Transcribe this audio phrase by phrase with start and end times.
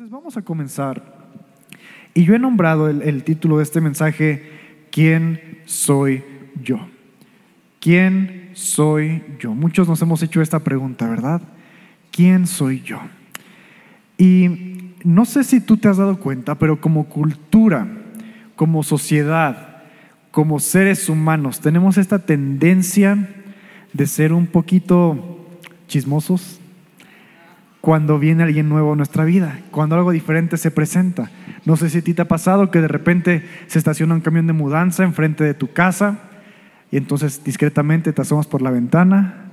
[0.00, 1.02] Entonces vamos a comenzar.
[2.14, 4.50] Y yo he nombrado el, título de este mensaje,
[4.90, 6.24] ¿quién soy
[6.64, 6.88] yo?
[7.80, 9.52] ¿Quién soy yo?
[9.52, 11.42] Muchos nos hemos hecho esta pregunta, ¿verdad?
[12.10, 12.98] ¿Quién soy yo?
[14.16, 17.86] Y no sé si tú te has dado cuenta, pero como cultura,
[18.56, 19.82] como sociedad,
[20.30, 23.28] como seres humanos, tenemos esta tendencia
[23.92, 25.46] de ser un poquito
[25.88, 26.58] chismosos
[27.80, 31.30] cuando viene alguien nuevo a nuestra vida, cuando algo diferente se presenta.
[31.64, 34.46] No sé si a ti te ha pasado que de repente se estaciona un camión
[34.46, 36.18] de mudanza enfrente de tu casa
[36.90, 39.46] y entonces discretamente te asomas por la ventana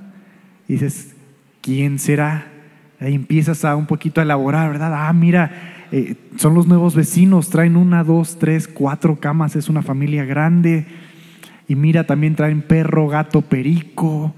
[0.66, 1.14] y dices,
[1.62, 2.46] ¿quién será?
[3.00, 4.92] Ahí empiezas a un poquito a elaborar, ¿verdad?
[4.94, 9.82] Ah, mira, eh, son los nuevos vecinos, traen una, dos, tres, cuatro camas, es una
[9.82, 10.86] familia grande.
[11.68, 14.34] Y mira, también traen perro, gato, perico.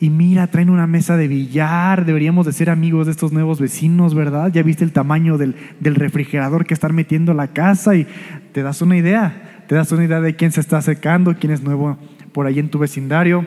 [0.00, 2.04] Y mira, traen una mesa de billar.
[2.04, 4.52] Deberíamos de ser amigos de estos nuevos vecinos, ¿verdad?
[4.52, 8.06] Ya viste el tamaño del, del refrigerador que están metiendo a la casa y
[8.52, 9.64] te das una idea.
[9.66, 11.98] Te das una idea de quién se está acercando, quién es nuevo
[12.32, 13.44] por ahí en tu vecindario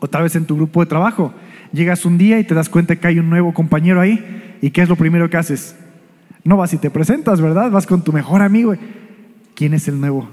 [0.00, 1.34] o tal vez en tu grupo de trabajo.
[1.72, 4.56] Llegas un día y te das cuenta que hay un nuevo compañero ahí.
[4.62, 5.76] ¿Y qué es lo primero que haces?
[6.44, 7.70] No vas y te presentas, ¿verdad?
[7.70, 8.74] Vas con tu mejor amigo.
[9.54, 10.30] ¿Quién es el nuevo?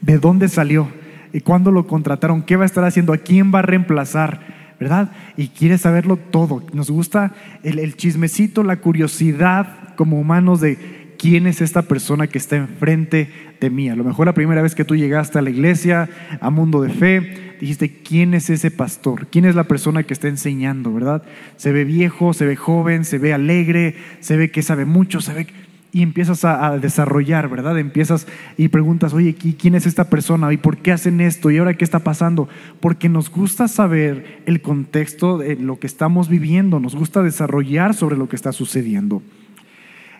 [0.00, 0.88] ¿De dónde salió?
[1.32, 2.42] ¿Y cuándo lo contrataron?
[2.42, 3.12] ¿Qué va a estar haciendo?
[3.12, 4.55] ¿A quién va a reemplazar?
[4.78, 5.10] ¿Verdad?
[5.36, 6.62] Y quieres saberlo todo.
[6.72, 7.32] Nos gusta
[7.62, 13.70] el, chismecito, la curiosidad como humanos de quién es esta persona que está enfrente de
[13.70, 13.88] mí.
[13.88, 16.10] A lo mejor la primera vez que tú llegaste a la iglesia,
[16.40, 19.28] a Mundo de Fe, dijiste, ¿quién es ese pastor?
[19.28, 21.22] ¿Quién es la persona que está enseñando, verdad?
[21.56, 25.32] Se ve viejo, se ve joven, se ve alegre, se ve que sabe mucho, se
[25.32, 25.46] ve...
[25.96, 27.78] Y empiezas a, desarrollar, ¿verdad?
[27.78, 28.26] Empiezas
[28.58, 30.52] y preguntas, oye, ¿quién es esta persona?
[30.52, 31.50] ¿Y por qué hacen esto?
[31.50, 32.50] ¿Y ahora qué está pasando?
[32.80, 38.18] Porque nos gusta saber el contexto de lo que estamos viviendo, nos gusta desarrollar sobre
[38.18, 39.22] lo que está sucediendo.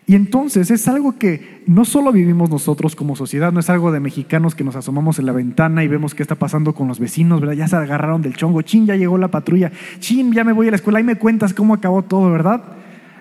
[0.07, 4.01] Y entonces es algo que no solo vivimos nosotros como sociedad, no es algo de
[4.01, 7.43] mexicanos que nos asomamos en la ventana y vemos qué está pasando con los vecinos,
[7.43, 7.55] ¿verdad?
[7.55, 10.71] Ya se agarraron del chongo, chin, ya llegó la patrulla, chin, ya me voy a
[10.71, 12.65] la escuela y me cuentas cómo acabó todo, ¿verdad?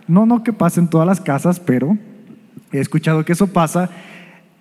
[0.08, 1.98] No, no que pase en todas las casas, pero
[2.72, 3.90] he escuchado que eso pasa.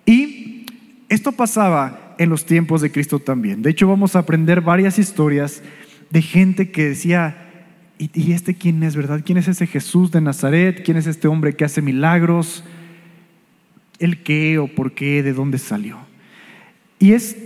[0.05, 0.65] Y
[1.09, 3.61] esto pasaba en los tiempos de Cristo también.
[3.61, 5.61] De hecho, vamos a aprender varias historias
[6.09, 7.45] de gente que decía,
[7.97, 9.21] ¿Y, ¿Y, este quién es, verdad?
[9.25, 10.83] ¿Quién es ese Jesús de Nazaret?
[10.83, 12.63] ¿Quién es este hombre que hace milagros?
[13.99, 15.23] ¿El qué o por qué?
[15.23, 15.97] ¿De dónde salió?
[16.99, 17.37] Y es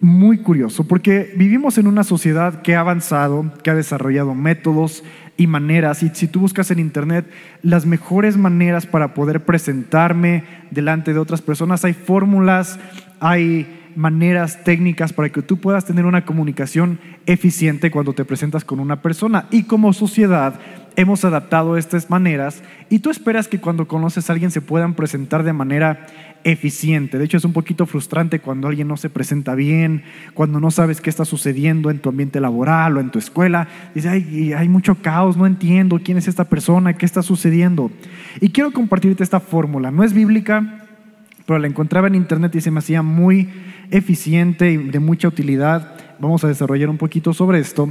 [0.00, 5.02] muy curioso porque vivimos en una sociedad que ha avanzado, que ha desarrollado métodos
[5.38, 6.02] y maneras.
[6.02, 7.24] Y si tú buscas en internet
[7.62, 12.78] las mejores maneras para poder presentarme delante de otras personas, hay fórmulas,
[13.20, 18.78] hay maneras técnicas para que tú puedas tener una comunicación eficiente cuando te presentas con
[18.78, 19.46] una persona.
[19.50, 20.54] Y como sociedad
[20.94, 25.42] hemos adaptado estas maneras y tú esperas que cuando conoces a alguien se puedan presentar
[25.42, 26.06] de manera
[26.44, 27.18] eficiente.
[27.18, 31.00] De hecho es un poquito frustrante cuando alguien no se presenta bien, cuando no sabes
[31.00, 33.66] qué está sucediendo en tu ambiente laboral o en tu escuela.
[33.96, 37.90] Dice, Ay, hay mucho caos, no entiendo quién es esta persona, qué está sucediendo.
[38.40, 39.90] Y quiero compartirte esta fórmula.
[39.90, 40.87] No es bíblica,
[41.48, 43.48] pero la encontraba en internet y se me hacía muy
[43.90, 45.94] eficiente y de mucha utilidad.
[46.18, 47.90] Vamos a desarrollar un poquito sobre esto.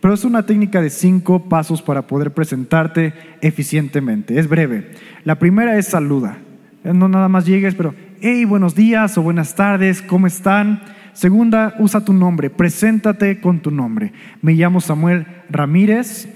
[0.00, 4.38] Pero es una técnica de cinco pasos para poder presentarte eficientemente.
[4.38, 4.92] Es breve.
[5.24, 6.38] La primera es saluda.
[6.84, 10.80] No nada más llegues, pero, hey, buenos días o buenas tardes, ¿cómo están?
[11.14, 14.12] Segunda, usa tu nombre, preséntate con tu nombre.
[14.40, 16.28] Me llamo Samuel Ramírez.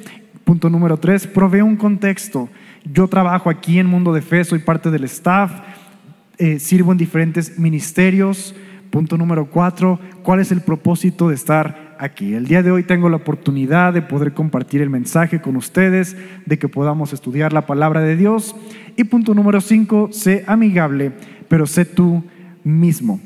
[0.43, 2.49] Punto número tres, provee un contexto.
[2.85, 5.53] Yo trabajo aquí en Mundo de Fe, soy parte del staff,
[6.39, 8.55] eh, sirvo en diferentes ministerios.
[8.91, 12.33] Punto número cuatro, ¿cuál es el propósito de estar aquí?
[12.33, 16.17] El día de hoy tengo la oportunidad de poder compartir el mensaje con ustedes,
[16.47, 18.57] de que podamos estudiar la palabra de Dios.
[18.97, 21.13] Y punto número cinco, sé amigable,
[21.49, 22.25] pero sé tú
[22.65, 23.21] mismo.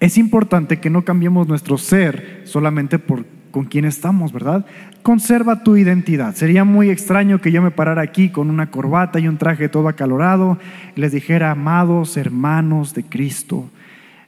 [0.00, 4.64] Es importante que no cambiemos nuestro ser solamente por con quién estamos, ¿verdad?
[5.02, 6.34] Conserva tu identidad.
[6.34, 9.88] Sería muy extraño que yo me parara aquí con una corbata y un traje todo
[9.88, 10.58] acalorado
[10.96, 13.68] y les dijera, amados hermanos de Cristo,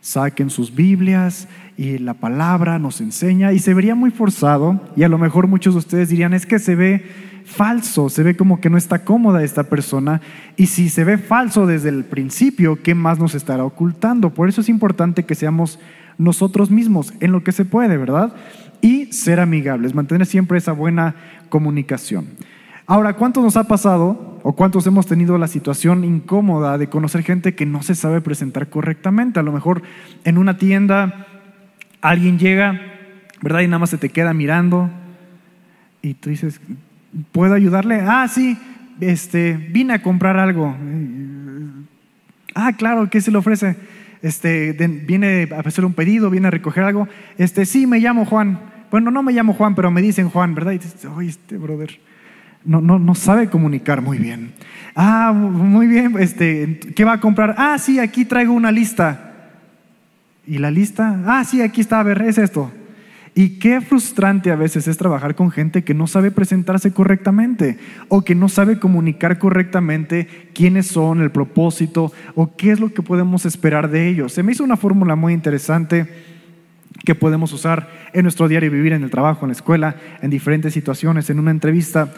[0.00, 5.08] saquen sus Biblias y la palabra nos enseña y se vería muy forzado y a
[5.08, 7.04] lo mejor muchos de ustedes dirían, es que se ve
[7.44, 10.20] falso, se ve como que no está cómoda esta persona
[10.56, 14.30] y si se ve falso desde el principio, ¿qué más nos estará ocultando?
[14.30, 15.78] Por eso es importante que seamos
[16.18, 18.34] nosotros mismos en lo que se puede, ¿verdad?
[18.82, 21.14] Y ser amigables, mantener siempre esa buena
[21.48, 22.26] comunicación.
[22.86, 27.54] Ahora, ¿cuántos nos ha pasado o cuántos hemos tenido la situación incómoda de conocer gente
[27.54, 29.40] que no se sabe presentar correctamente?
[29.40, 29.82] A lo mejor
[30.24, 31.26] en una tienda
[32.00, 32.80] alguien llega,
[33.40, 33.60] ¿verdad?
[33.60, 34.90] Y nada más se te queda mirando
[36.02, 36.60] y tú dices,
[37.30, 38.02] ¿puedo ayudarle?
[38.04, 38.58] Ah, sí,
[39.00, 40.76] este, vine a comprar algo.
[42.54, 43.76] Ah, claro, ¿qué se le ofrece?
[44.22, 47.08] Este, viene a hacer un pedido, viene a recoger algo.
[47.38, 48.71] Este, sí, me llamo Juan.
[48.92, 50.72] Bueno, no me llamo Juan, pero me dicen Juan, ¿verdad?
[50.72, 51.98] Y dices, oye, este brother
[52.62, 54.52] no, no, no sabe comunicar muy bien.
[54.94, 57.54] Ah, muy bien, este, ¿qué va a comprar?
[57.56, 59.32] Ah, sí, aquí traigo una lista.
[60.46, 61.22] ¿Y la lista?
[61.26, 62.70] Ah, sí, aquí está, a ver, es esto.
[63.34, 67.78] Y qué frustrante a veces es trabajar con gente que no sabe presentarse correctamente
[68.08, 73.00] o que no sabe comunicar correctamente quiénes son, el propósito o qué es lo que
[73.00, 74.34] podemos esperar de ellos.
[74.34, 76.31] Se me hizo una fórmula muy interesante
[77.04, 80.74] que podemos usar en nuestro diario vivir, en el trabajo, en la escuela, en diferentes
[80.74, 82.12] situaciones, en una entrevista.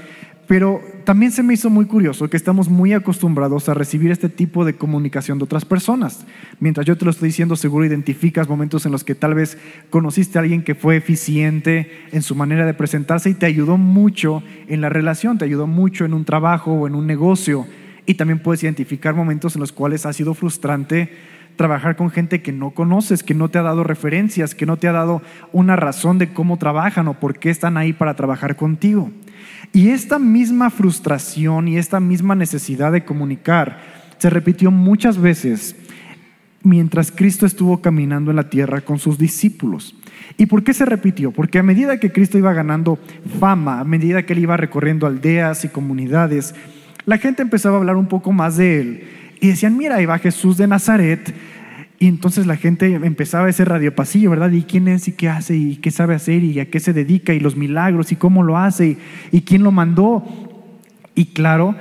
[0.46, 4.64] Pero también se me hizo muy curioso que estamos muy acostumbrados a recibir este tipo
[4.64, 6.26] de comunicación de otras personas.
[6.60, 9.56] Mientras yo te lo estoy diciendo, seguro identificas momentos en los que tal vez
[9.88, 14.42] conociste a alguien que fue eficiente en su manera de presentarse y te ayudó mucho
[14.68, 17.66] en la relación, te ayudó mucho en un trabajo o en un negocio.
[18.04, 21.10] Y también puedes identificar momentos en los cuales ha sido frustrante
[21.56, 24.88] trabajar con gente que no conoces, que no te ha dado referencias, que no te
[24.88, 25.22] ha dado
[25.52, 29.10] una razón de cómo trabajan o por qué están ahí para trabajar contigo.
[29.72, 33.78] Y esta misma frustración y esta misma necesidad de comunicar
[34.18, 35.76] se repitió muchas veces
[36.62, 39.94] mientras Cristo estuvo caminando en la tierra con sus discípulos.
[40.36, 41.30] ¿Y por qué se repitió?
[41.30, 42.98] Porque a medida que Cristo iba ganando
[43.38, 46.54] fama, a medida que él iba recorriendo aldeas y comunidades,
[47.04, 49.04] la gente empezaba a hablar un poco más de él.
[49.40, 51.34] Y decían, mira, ahí va Jesús de Nazaret,
[51.98, 54.50] y entonces la gente empezaba ese radiopasillo, ¿verdad?
[54.50, 57.32] ¿Y quién es y qué hace y qué sabe hacer y a qué se dedica
[57.32, 58.98] y los milagros y cómo lo hace
[59.30, 60.22] y, quién lo mandó?
[61.14, 61.76] Y claro,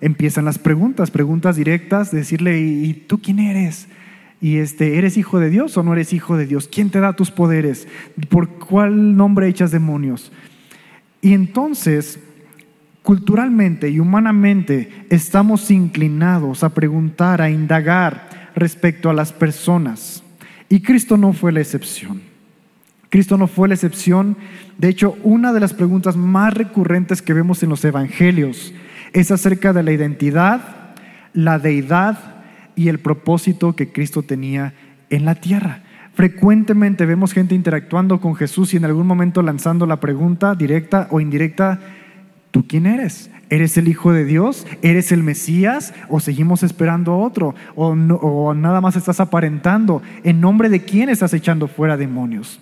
[0.00, 3.88] empiezan las preguntas, preguntas directas, decirle, ¿y tú quién eres?
[4.40, 6.68] Y este, ¿eres hijo de Dios o no eres hijo de Dios?
[6.68, 7.86] ¿Quién te da tus poderes?
[8.28, 10.32] ¿Por cuál nombre echas demonios?
[11.20, 12.18] Y entonces,
[13.02, 20.22] culturalmente y humanamente estamos inclinados a preguntar, a indagar, respecto a las personas.
[20.68, 22.20] Y Cristo no fue la excepción.
[23.08, 24.36] Cristo no fue la excepción.
[24.78, 28.72] De hecho, una de las preguntas más recurrentes que vemos en los evangelios
[29.12, 30.94] es acerca de la identidad,
[31.34, 32.18] la deidad
[32.74, 34.72] y el propósito que Cristo tenía
[35.10, 35.82] en la tierra.
[36.14, 41.20] Frecuentemente vemos gente interactuando con Jesús y en algún momento lanzando la pregunta directa o
[41.20, 41.80] indirecta,
[42.52, 43.30] ¿tú quién eres?
[43.50, 44.66] ¿Eres el Hijo de Dios?
[44.80, 45.92] ¿Eres el Mesías?
[46.08, 47.54] ¿O seguimos esperando a otro?
[47.74, 50.00] ¿O, nada más estás aparentando?
[50.22, 52.60] ¿En nombre de quién estás echando fuera demonios?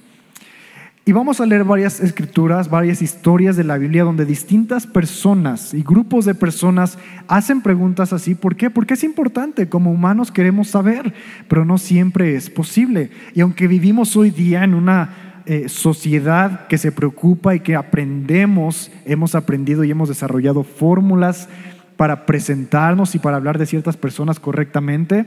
[1.05, 5.83] Y vamos a leer varias escrituras, varias historias de la Biblia donde distintas personas y
[5.83, 8.35] grupos de personas hacen preguntas así.
[8.35, 8.69] ¿Por qué?
[8.69, 9.69] Porque es importante.
[9.69, 11.15] Como humanos queremos saber,
[11.49, 13.11] pero no siempre es posible.
[13.35, 18.91] Y aunque vivimos hoy día en una eh, sociedad que se preocupa y que aprendemos,
[19.05, 21.49] hemos aprendido y hemos desarrollado fórmulas
[21.97, 25.27] para presentarnos y para hablar de ciertas personas correctamente,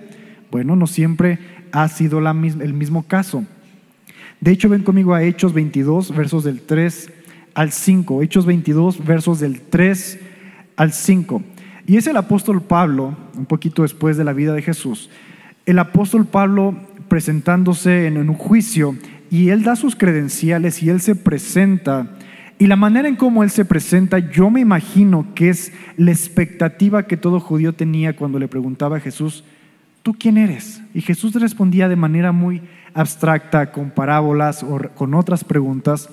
[0.51, 1.39] bueno, no siempre
[1.71, 3.43] ha sido la el mismo caso.
[4.39, 7.11] De hecho, ven conmigo a Hechos 22, versos del 3
[7.53, 8.21] al 5.
[8.21, 10.19] Hechos 22, versos del 3
[10.75, 11.41] al 5.
[11.87, 15.09] Y es el apóstol Pablo, un poquito después de la vida de Jesús,
[15.65, 16.75] el apóstol Pablo
[17.07, 18.95] presentándose en un juicio
[19.33, 22.05] y él da sus credenciales y él se presenta.
[22.59, 27.07] Y la manera en cómo él se presenta, yo me imagino que es la expectativa
[27.07, 29.43] que todo judío tenía cuando le preguntaba a Jesús,
[30.03, 30.83] ¿tú quién eres?
[30.93, 32.61] Y Jesús respondía de manera muy
[32.93, 36.09] abstracta, con parábolas o con otras preguntas.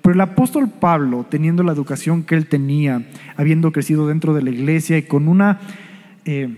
[0.00, 3.02] Pero el apóstol Pablo, teniendo la educación que él tenía,
[3.36, 5.60] habiendo crecido dentro de la iglesia y con una...
[6.24, 6.56] Eh,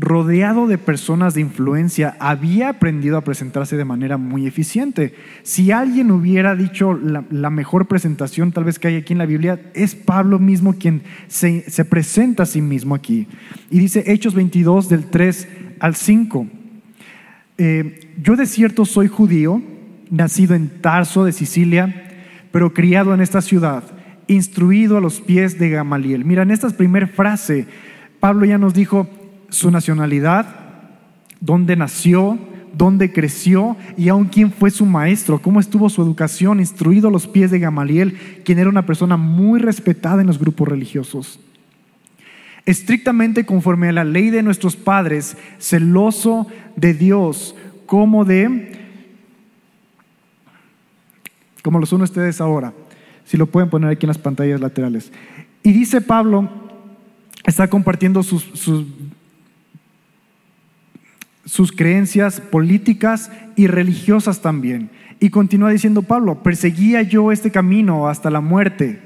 [0.00, 5.14] rodeado de personas de influencia, había aprendido a presentarse de manera muy eficiente.
[5.42, 9.60] Si alguien hubiera dicho la, mejor presentación tal vez que hay aquí en la Biblia,
[9.74, 13.26] es Pablo mismo quien se, presenta a sí mismo aquí.
[13.70, 15.48] Y dice Hechos 22 del 3
[15.80, 16.46] al 5.
[17.58, 19.60] Eh, yo de cierto soy judío,
[20.08, 22.08] nacido en Tarso de Sicilia,
[22.52, 23.84] pero criado en esta ciudad,
[24.28, 26.24] instruido a los pies de Gamaliel.
[26.24, 27.66] Mira, en esta primera frase,
[28.18, 29.19] Pablo ya nos dijo,
[29.50, 30.46] su nacionalidad,
[31.40, 32.38] dónde nació,
[32.72, 37.26] dónde creció y aún quién fue su maestro, cómo estuvo su educación, instruido a los
[37.26, 41.40] pies de Gamaliel, quien era una persona muy respetada en los grupos religiosos.
[42.66, 47.54] Estrictamente conforme a la ley de nuestros padres, celoso de Dios,
[47.86, 48.78] como de,
[51.62, 52.72] como lo son ustedes ahora,
[53.24, 55.10] si lo pueden poner aquí en las pantallas laterales.
[55.62, 56.48] Y dice Pablo,
[57.44, 58.84] está compartiendo sus, sus
[61.50, 64.88] sus creencias políticas y religiosas también.
[65.18, 69.00] Y continúa diciendo Pablo, perseguía yo este camino hasta la muerte,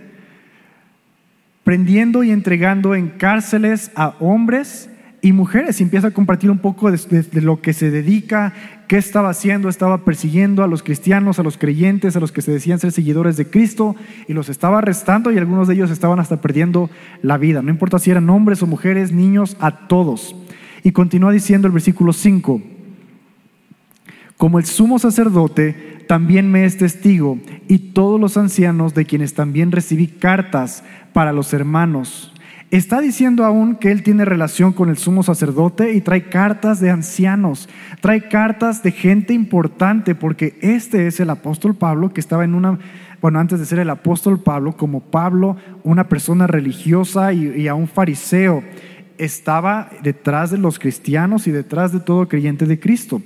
[1.62, 4.90] prendiendo y entregando en cárceles a hombres
[5.22, 8.52] y mujeres y empieza a compartir un poco de, lo que se dedica,
[8.88, 12.52] qué estaba haciendo, estaba persiguiendo a los cristianos, a los creyentes, a los que se
[12.52, 13.96] decían ser seguidores de Cristo
[14.28, 16.90] y los estaba arrestando y algunos de ellos estaban hasta perdiendo
[17.22, 17.62] la vida.
[17.62, 20.36] No importa si eran hombres o mujeres, niños, a todos.
[20.84, 22.62] Y continúa diciendo el versículo 5.
[24.36, 29.72] Como el sumo sacerdote también me es testigo y todos los ancianos de quienes también
[29.72, 32.34] recibí cartas para los hermanos.
[32.70, 36.90] Está diciendo aún que él tiene relación con el sumo sacerdote y trae cartas de
[36.90, 37.68] ancianos,
[38.00, 42.78] trae cartas de gente importante, porque este es el apóstol Pablo que estaba en una,
[43.22, 47.74] bueno, antes de ser el apóstol Pablo, como Pablo, una persona religiosa y, y a
[47.74, 48.62] un fariseo,
[49.18, 53.22] estaba detrás de los cristianos y detrás de todo creyente de Cristo.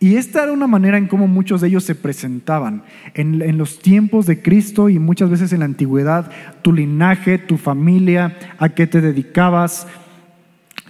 [0.00, 2.82] Y esta era una manera en cómo muchos de ellos se presentaban.
[3.14, 6.28] En, en, los tiempos de Cristo y muchas veces en la antigüedad,
[6.62, 9.86] tu linaje, tu familia, a qué te dedicabas,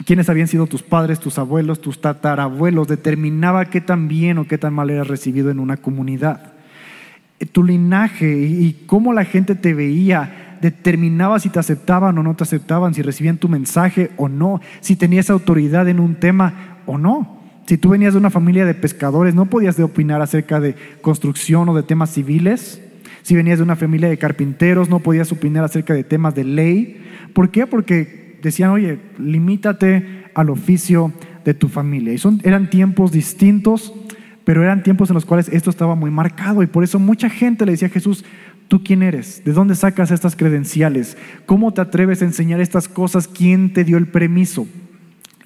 [0.06, 4.56] quiénes habían sido tus padres, tus abuelos, tus tatarabuelos, determinaba qué tan bien o qué
[4.56, 6.54] tan mal eras recibido en una comunidad.
[7.52, 12.34] Tu linaje y, y cómo la gente te veía determinaba si te aceptaban o no
[12.36, 16.96] te aceptaban, si recibían tu mensaje o no, si tenías autoridad en un tema o
[16.96, 17.42] no.
[17.66, 21.68] Si tú venías de una familia de pescadores, no podías de opinar acerca de construcción
[21.68, 22.80] o de temas civiles.
[23.22, 27.02] Si venías de una familia de carpinteros, no podías opinar acerca de temas de ley.
[27.34, 27.66] ¿Por qué?
[27.66, 31.12] Porque decían, oye, limítate al oficio
[31.44, 32.12] de tu familia.
[32.12, 33.92] Y eran tiempos distintos,
[34.44, 36.62] pero eran tiempos en los cuales esto estaba muy marcado.
[36.62, 38.24] Y por eso mucha gente le decía a Jesús,
[38.72, 39.44] ¿tú quién eres?
[39.44, 41.18] ¿De dónde sacas estas credenciales?
[41.44, 43.28] ¿Cómo te atreves a enseñar estas cosas?
[43.28, 44.66] ¿Quién te dio el permiso?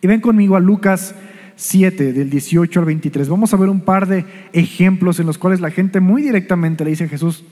[0.00, 1.12] Y ven conmigo a Lucas
[1.56, 3.28] 7, del 18 al 23.
[3.28, 6.90] Vamos a ver un par de ejemplos en los cuales la gente muy directamente le
[6.90, 7.42] dice a Jesús,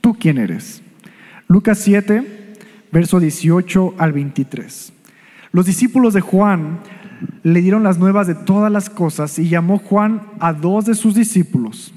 [0.00, 0.80] ¿tú quién eres?
[1.48, 2.54] Lucas 7,
[2.92, 4.92] verso 18 al 23.
[5.50, 6.78] Los discípulos de Juan
[7.42, 11.16] le dieron las nuevas de todas las cosas y llamó Juan a dos de sus
[11.16, 11.92] discípulos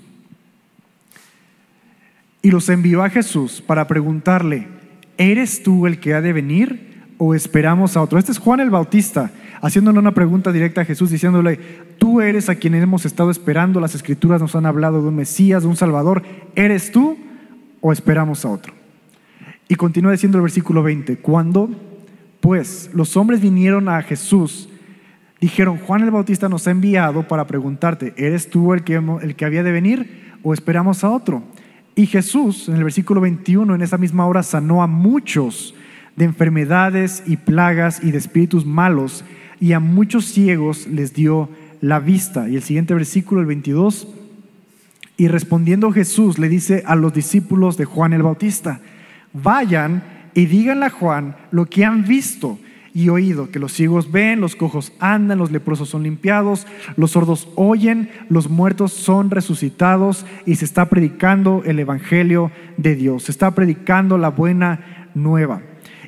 [2.46, 4.68] y los envió a Jesús para preguntarle,
[5.18, 8.20] ¿eres tú el que ha de venir o esperamos a otro?
[8.20, 9.32] Este es Juan el Bautista
[9.64, 11.58] haciéndole una pregunta directa a Jesús, diciéndole,
[11.98, 15.64] tú eres a quien hemos estado esperando, las escrituras nos han hablado de un Mesías,
[15.64, 16.22] de un Salvador,
[16.54, 17.18] ¿eres tú
[17.82, 18.76] o esperamos a otro?
[19.68, 21.72] Y continúa diciendo el versículo 20, cuando
[22.42, 24.70] pues los hombres vinieron a Jesús,
[25.42, 29.46] dijeron, Juan el Bautista nos ha enviado para preguntarte, ¿eres tú el que, el que
[29.46, 31.42] había de venir o esperamos a otro?
[31.96, 35.74] Y Jesús, en el versículo 21, en esa misma hora sanó a muchos
[36.18, 39.24] de enfermedades y plagas y de espíritus malos,
[39.62, 41.50] y a muchos ciegos les dio
[41.80, 42.50] la vista.
[42.50, 44.10] Y el siguiente versículo, el 22,
[45.18, 48.82] y respondiendo Jesús le dice a los discípulos de Juan el Bautista,
[49.32, 52.60] vayan y díganle a Juan lo que han visto
[52.96, 57.50] y oído, que los ciegos ven, los cojos andan, los leprosos son limpiados, los sordos
[57.56, 63.52] oyen, los muertos son resucitados y se está predicando el Evangelio de Dios, se está
[63.52, 65.62] predicando la buena nueva.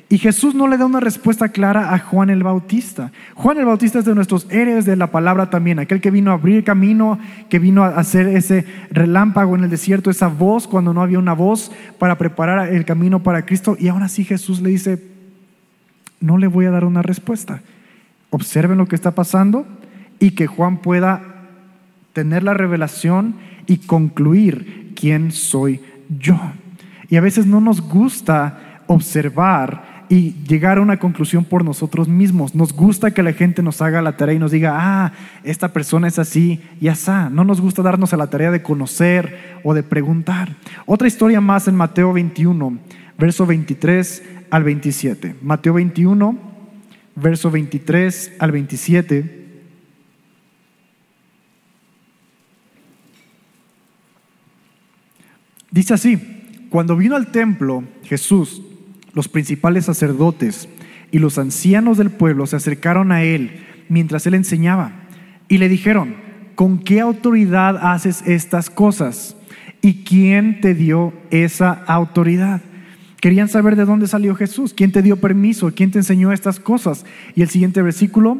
[0.08, 3.12] Y Jesús no le da una respuesta clara a Juan el Bautista.
[3.34, 6.34] Juan el Bautista es de nuestros héroes de la palabra también, aquel que vino a
[6.34, 7.18] abrir camino,
[7.50, 11.34] que vino a hacer ese relámpago en el desierto, esa voz cuando no había una
[11.34, 13.76] voz para preparar el camino para Cristo.
[13.78, 15.17] Y aún así Jesús le dice,
[16.20, 17.60] no le voy a dar una respuesta.
[18.30, 19.66] Observen lo que está pasando
[20.18, 21.22] y que Juan pueda
[22.12, 26.38] tener la revelación y concluir quién soy yo.
[27.08, 32.54] Y a veces no nos gusta observar y llegar a una conclusión por nosotros mismos.
[32.54, 35.12] Nos gusta que la gente nos haga la tarea y nos diga, ah,
[35.44, 37.28] esta persona es así y asá.
[37.30, 40.56] No nos gusta darnos a la tarea de conocer o de preguntar.
[40.86, 42.78] Otra historia más en Mateo 21,
[43.18, 45.36] verso 23 al 27.
[45.42, 46.38] Mateo 21,
[47.16, 49.38] verso 23 al 27.
[55.70, 56.18] Dice así,
[56.70, 58.62] cuando vino al templo Jesús,
[59.12, 60.68] los principales sacerdotes
[61.10, 64.92] y los ancianos del pueblo se acercaron a él mientras él enseñaba
[65.48, 66.16] y le dijeron,
[66.54, 69.36] ¿con qué autoridad haces estas cosas?
[69.80, 72.60] ¿Y quién te dio esa autoridad?
[73.20, 77.04] Querían saber de dónde salió Jesús, quién te dio permiso, quién te enseñó estas cosas.
[77.34, 78.38] Y el siguiente versículo,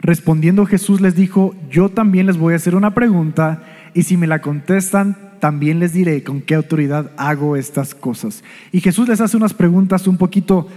[0.00, 4.26] respondiendo Jesús les dijo, yo también les voy a hacer una pregunta y si me
[4.26, 8.44] la contestan, también les diré con qué autoridad hago estas cosas.
[8.72, 10.68] Y Jesús les hace unas preguntas un poquito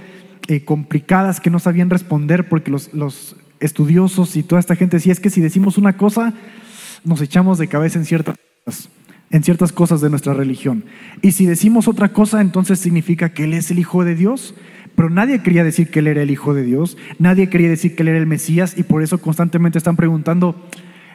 [0.48, 5.14] eh, complicadas que no sabían responder porque los, los, estudiosos y toda esta gente decía,
[5.14, 6.34] es que si decimos una cosa,
[7.06, 8.36] nos echamos de cabeza en ciertas
[8.66, 8.90] cosas,
[9.32, 10.84] en ciertas cosas de nuestra religión.
[11.22, 14.56] Y si decimos otra cosa, entonces significa que Él es el Hijo de Dios.
[14.96, 18.04] Pero nadie quería decir que él era el Hijo de Dios, nadie quería decir que
[18.04, 20.68] él era el Mesías y por eso constantemente están preguntando,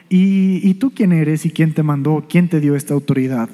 [0.09, 2.25] ¿y, tú quién eres y quién te mandó?
[2.27, 3.49] ¿Quién te dio esta autoridad?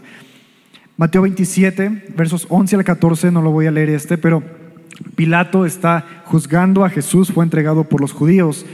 [0.96, 4.44] Mateo 27, versos 11 al 14, no lo voy a leer este, pero
[5.16, 8.66] Pilato está juzgando a Jesús, fue entregado por los judíos.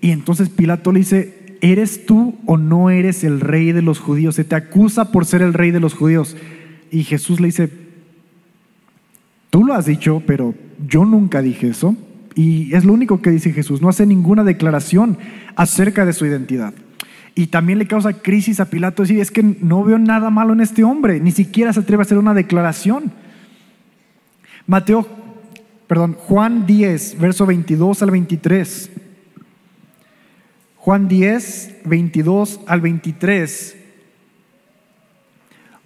[0.00, 4.34] Y entonces Pilato le dice, ¿eres tú o no eres el rey de los judíos?
[4.34, 6.36] Se te acusa por ser el rey de los judíos.
[6.90, 7.70] Y Jesús le dice,
[9.48, 10.54] tú lo has dicho, pero
[10.86, 11.96] yo nunca dije eso.
[12.34, 15.16] Y es lo único que dice Jesús, no hace ninguna declaración
[15.54, 16.74] acerca de su identidad.
[17.34, 20.60] Y también le causa crisis a Pilato decir, es que no veo nada malo en
[20.60, 23.12] este hombre, ni siquiera se atreve a hacer una declaración.
[24.66, 25.06] Mateo,
[25.86, 28.90] perdón, Juan 10, verso 22 al 23.
[30.82, 33.76] Juan 10, 22 al 23.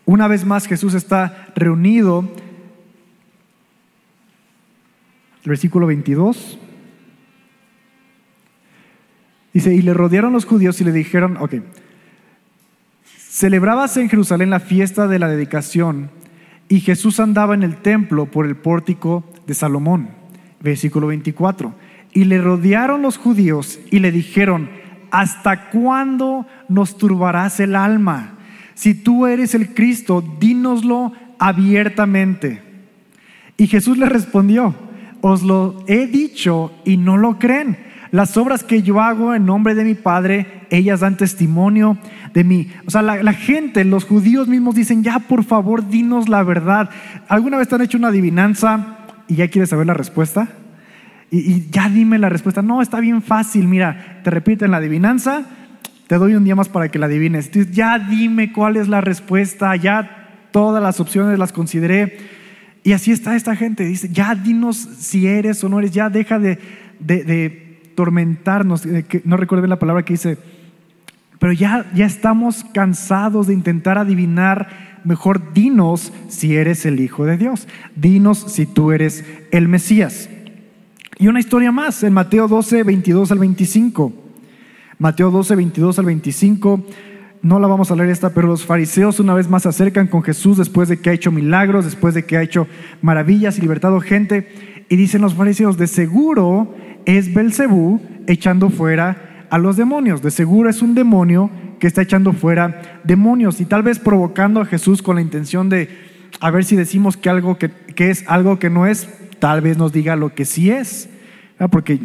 [0.06, 2.26] Una vez más Jesús está reunido.
[5.44, 6.58] Versículo 22.
[9.52, 11.56] Dice, y le rodearon los judíos y le dijeron, ok,
[13.04, 16.08] celebrábase en Jerusalén la fiesta de la dedicación
[16.70, 20.08] y Jesús andaba en el templo por el pórtico de Salomón.
[20.60, 21.74] Versículo 24.
[22.14, 28.34] Y le rodearon los judíos y le dijeron, ¿hasta cuándo nos turbarás el alma?
[28.74, 32.62] Si tú eres el Cristo, dínoslo abiertamente.
[33.56, 34.74] Y Jesús le respondió,
[35.22, 37.78] os lo he dicho y no lo creen.
[38.10, 41.98] Las obras que yo hago en nombre de mi Padre, ellas dan testimonio
[42.34, 42.68] de mí.
[42.86, 46.90] O sea, la, gente, los judíos mismos dicen, ya por favor, dinos la verdad.
[47.28, 50.48] ¿Alguna vez te han hecho una adivinanza y ya quieres saber la respuesta?
[51.30, 52.62] Y, ya dime la respuesta.
[52.62, 53.68] No, está bien fácil.
[53.68, 55.44] Mira, te repiten la adivinanza,
[56.06, 57.50] te doy un día más para que la adivines.
[57.72, 62.18] Ya dime cuál es la respuesta, ya todas las opciones las consideré.
[62.84, 63.84] Y así está esta gente.
[63.84, 66.58] Dice, ya dinos si eres o no eres, ya deja de,
[67.00, 67.66] de
[67.96, 70.38] tormentarnos, eh, no recuerdo la palabra que dice,
[71.40, 77.36] pero ya, ya estamos cansados de intentar adivinar, mejor dinos si eres el Hijo de
[77.36, 80.28] Dios, dinos si tú eres el Mesías.
[81.18, 84.12] Y una historia más, en Mateo 12, 22 al 25.
[84.98, 86.84] Mateo 12, 22 al 25.
[87.40, 90.22] No la vamos a leer esta, pero los fariseos una vez más se acercan con
[90.22, 92.66] Jesús después de que ha hecho milagros, después de que ha hecho
[93.00, 94.48] maravillas y libertado gente.
[94.90, 96.74] Y dicen los fariseos, de seguro
[97.06, 100.20] es Belcebú echando fuera a los demonios.
[100.20, 104.66] De seguro es un demonio que está echando fuera demonios y tal vez provocando a
[104.66, 105.88] Jesús con la intención de
[106.40, 109.92] a ver si decimos que algo que, es algo que no es, tal vez nos
[109.92, 111.08] diga lo que sí es.
[111.70, 112.00] Porque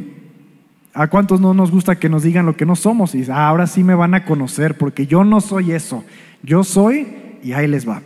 [0.94, 3.67] a cuántos no nos gusta que nos digan lo que no somos y ah, ahora
[3.67, 6.04] sí me van a conocer porque yo no soy eso.
[6.44, 7.08] Yo soy
[7.44, 8.02] y ahí les va.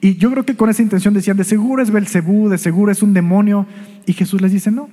[0.00, 3.02] Y yo creo que con esa intención decían, de seguro es Belcebú, de seguro es
[3.02, 3.66] un demonio.
[4.06, 4.88] Y Jesús les dice, no,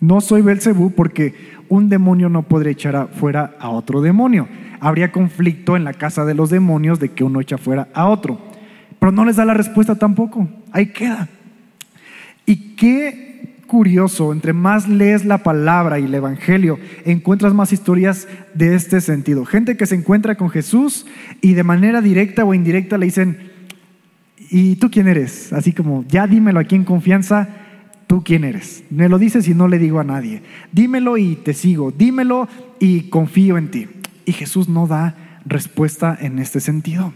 [0.00, 1.34] no soy Belcebú porque
[1.68, 4.46] un demonio no podría echar fuera a otro demonio.
[4.80, 8.38] Habría conflicto en la casa de los demonios de que uno echa fuera a otro.
[9.00, 10.48] Pero no les da la respuesta tampoco.
[10.70, 11.28] Ahí queda.
[12.48, 18.74] Y qué curioso, entre más lees la palabra y el Evangelio, encuentras más historias de
[18.74, 19.44] este sentido.
[19.44, 21.04] Gente que se encuentra con Jesús
[21.42, 23.50] y de manera directa o indirecta le dicen,
[24.50, 25.52] ¿y tú quién eres?
[25.52, 27.50] Así como, ya dímelo aquí en confianza
[28.08, 28.84] ¿Tú quién eres?
[28.88, 30.42] Me lo dices y no le digo a nadie.
[30.72, 31.90] Dímelo y te sigo.
[31.92, 32.48] Dímelo
[32.80, 33.86] y confío en ti.
[34.24, 37.12] Y Jesús no da respuesta en este sentido.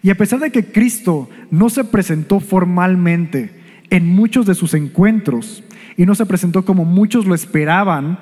[0.00, 3.50] Y a pesar de que Cristo no se presentó formalmente
[3.90, 5.62] en muchos de sus encuentros
[5.96, 8.18] y no se presentó como muchos lo esperaban,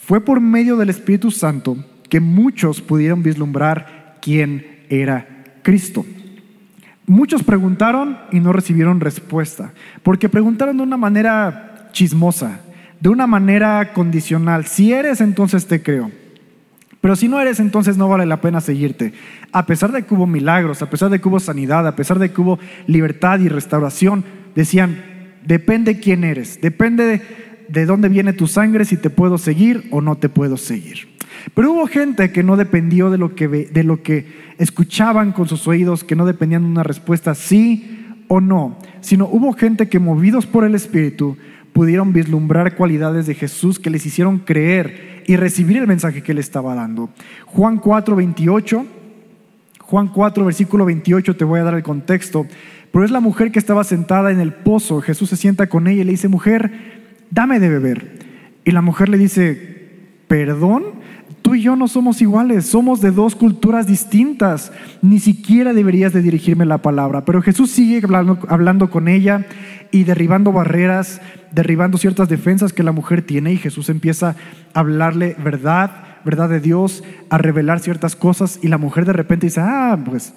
[0.00, 1.76] fue por medio del Espíritu Santo
[2.08, 6.04] que muchos pudieron vislumbrar quién era Cristo.
[7.06, 12.60] Muchos preguntaron y no recibieron respuesta, porque preguntaron de una manera chismosa,
[13.00, 14.66] de una manera condicional.
[14.66, 16.10] Si eres, entonces te creo.
[17.00, 19.12] Pero si no eres, entonces no vale la pena seguirte.
[19.52, 22.30] A pesar de que hubo milagros, a pesar de que hubo sanidad, a pesar de
[22.30, 25.02] que hubo libertad y restauración, decían,
[25.44, 27.22] depende quién eres, depende de,
[27.68, 31.08] de dónde viene tu sangre, si te puedo seguir o no te puedo seguir.
[31.54, 34.26] Pero hubo gente que no dependió de lo que, de lo que
[34.58, 39.52] escuchaban con sus oídos, que no dependían de una respuesta sí o no, sino hubo
[39.52, 41.36] gente que movidos por el Espíritu
[41.72, 46.38] pudieron vislumbrar cualidades de Jesús que les hicieron creer y recibir el mensaje que él
[46.38, 47.10] estaba dando.
[47.44, 48.86] Juan 4, 28,
[49.80, 52.46] Juan 4, versículo 28, te voy a dar el contexto,
[52.90, 56.00] pero es la mujer que estaba sentada en el pozo, Jesús se sienta con ella
[56.00, 56.72] y le dice, mujer,
[57.30, 58.18] dame de beber.
[58.64, 59.90] Y la mujer le dice,
[60.28, 60.84] perdón,
[61.48, 64.70] tú y yo no somos iguales, somos de dos culturas distintas.
[65.00, 67.24] Ni siquiera deberías de dirigirme la palabra.
[67.24, 68.02] Pero Jesús sigue
[68.48, 69.46] hablando, con ella
[69.90, 74.36] y derribando barreras, derribando ciertas defensas que la mujer tiene y Jesús empieza
[74.74, 79.46] a hablarle verdad, verdad de Dios, a revelar ciertas cosas y la mujer de repente
[79.46, 80.34] dice, ah, pues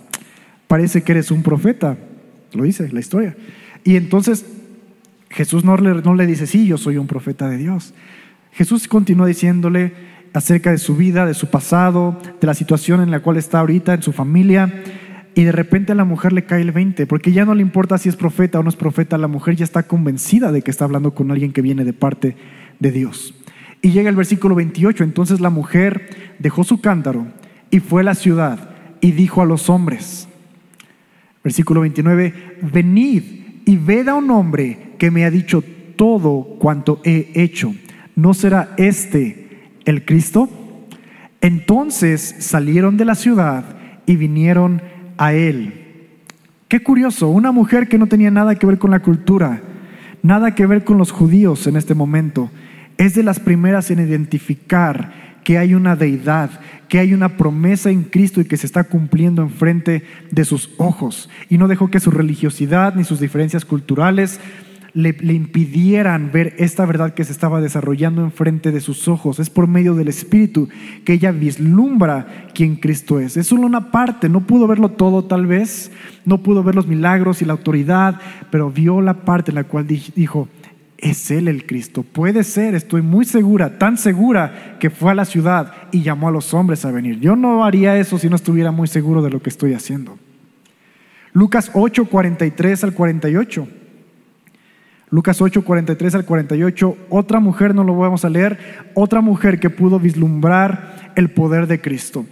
[0.70, 1.98] parece que eres un profeta.
[2.54, 3.36] Lo dice la historia.
[3.84, 4.46] Y entonces
[5.30, 7.94] Jesús no le, no le dice, sí, yo soy un profeta de Dios.
[8.54, 13.20] Jesús continúa diciéndole acerca de su vida, de su pasado, de la situación en la
[13.20, 14.84] cual está ahorita, en su familia.
[15.34, 17.98] Y de repente a la mujer le cae el 20, porque ya no le importa
[17.98, 20.86] si es profeta o no es profeta, la mujer ya está convencida de que está
[20.86, 22.36] hablando con alguien que viene de parte
[22.80, 23.34] de Dios.
[23.82, 27.28] Y llega el versículo 28, entonces la mujer dejó su cántaro
[27.70, 30.28] y fue a la ciudad y dijo a los hombres,
[31.44, 33.24] versículo 29, venid
[33.66, 35.64] y ved a un hombre que me ha dicho
[35.96, 37.74] todo cuanto he hecho.
[38.16, 39.41] ¿No será este
[39.86, 40.50] el Cristo?
[41.42, 43.64] Entonces salieron de la ciudad
[44.06, 44.82] y vinieron
[45.18, 45.74] a él.
[46.68, 49.62] Qué curioso, una mujer que no tenía nada que ver con la cultura,
[50.24, 52.50] nada que ver con los judíos en este momento,
[52.98, 55.12] es de las primeras en identificar
[55.44, 56.52] que hay una deidad,
[56.88, 61.30] que hay una promesa en Cristo y que se está cumpliendo enfrente de sus ojos.
[61.50, 64.40] Y no dejó que su religiosidad ni sus diferencias culturales
[64.94, 69.40] le, impidieran ver esta verdad que se estaba desarrollando enfrente de sus ojos.
[69.40, 70.70] Es por medio del Espíritu
[71.06, 73.38] que ella vislumbra quién Cristo es.
[73.38, 75.92] Es solo una parte, no pudo verlo todo tal vez,
[76.26, 79.88] no pudo ver los milagros y la autoridad, pero vio la parte en la cual
[79.88, 80.48] dijo,
[80.98, 82.04] es Él el Cristo.
[82.04, 86.32] Puede ser, estoy muy segura, tan segura que fue a la ciudad y llamó a
[86.32, 87.20] los hombres a venir.
[87.20, 90.18] Yo no haría eso si no estuviera muy seguro de lo que estoy haciendo.
[91.34, 93.68] Lucas 8, 43 al 48.
[95.12, 98.58] Lucas 8, 43 al 48, otra mujer, no lo vamos a leer,
[98.94, 102.26] otra mujer que pudo vislumbrar el poder de Cristo.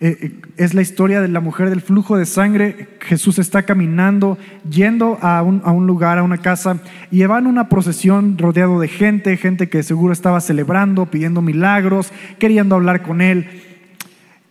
[0.00, 2.88] Eh, eh, es la historia de la mujer del flujo de sangre.
[3.00, 4.36] Jesús está caminando,
[4.68, 6.78] yendo a un, a un lugar, a una casa,
[7.12, 12.74] y van una procesión rodeado de gente, gente que seguro estaba celebrando, pidiendo milagros, queriendo
[12.74, 13.46] hablar con él.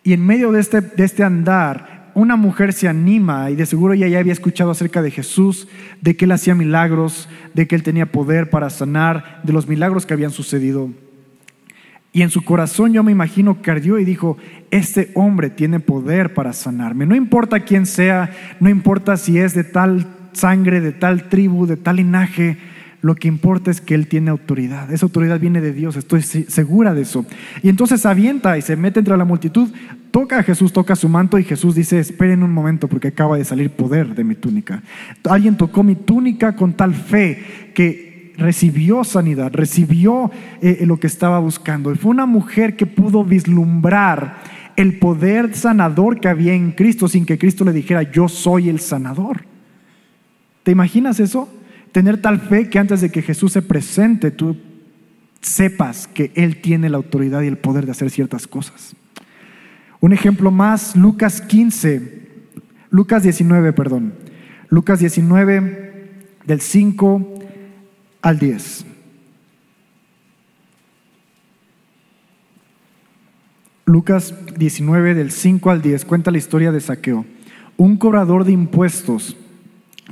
[0.04, 3.93] Y en medio de este, de este andar, una mujer se anima y de seguro
[3.93, 5.67] ella ya había escuchado acerca de Jesús,
[6.02, 10.06] de que él hacía milagros, de que él tenía poder para sanar, de los milagros
[10.06, 10.89] que habían sucedido.
[12.12, 14.38] Y en su corazón yo me imagino que ardió y dijo,
[14.69, 17.08] este hombre tiene poder para sanarme.
[17.08, 21.78] No importa quién sea, no importa si es de tal sangre, de tal tribu, de
[21.78, 22.58] tal linaje,
[23.04, 24.89] lo que importa es que Él tiene autoridad.
[24.89, 27.26] Esa autoridad viene de Dios, estoy segura de eso.
[27.62, 29.70] Y entonces avienta y se mete entre la multitud,
[30.10, 33.44] toca a Jesús, toca su manto y Jesús dice, esperen un momento porque acaba de
[33.44, 34.82] salir poder de mi túnica.
[35.26, 41.39] Alguien tocó mi túnica con tal fe que recibió sanidad, recibió eh, lo que estaba
[41.39, 41.92] buscando.
[41.92, 44.38] Y fue una mujer que pudo vislumbrar
[44.78, 48.80] el poder sanador que había en Cristo sin que Cristo le dijera, yo soy el
[48.80, 49.42] sanador.
[50.63, 51.50] ¿Te imaginas eso?
[51.94, 54.58] Tener tal fe que antes de que Jesús se presente, tú
[55.40, 58.96] sepas que Él tiene la autoridad y el poder de hacer ciertas cosas.
[60.02, 62.28] Un ejemplo más, Lucas 15,
[62.90, 64.14] Lucas 19, perdón.
[64.70, 67.40] Lucas 19, del 5
[68.24, 68.86] al 10.
[73.86, 77.26] Lucas 19, del 5 al 10, cuenta la historia de Saqueo,
[77.78, 79.38] un cobrador de impuestos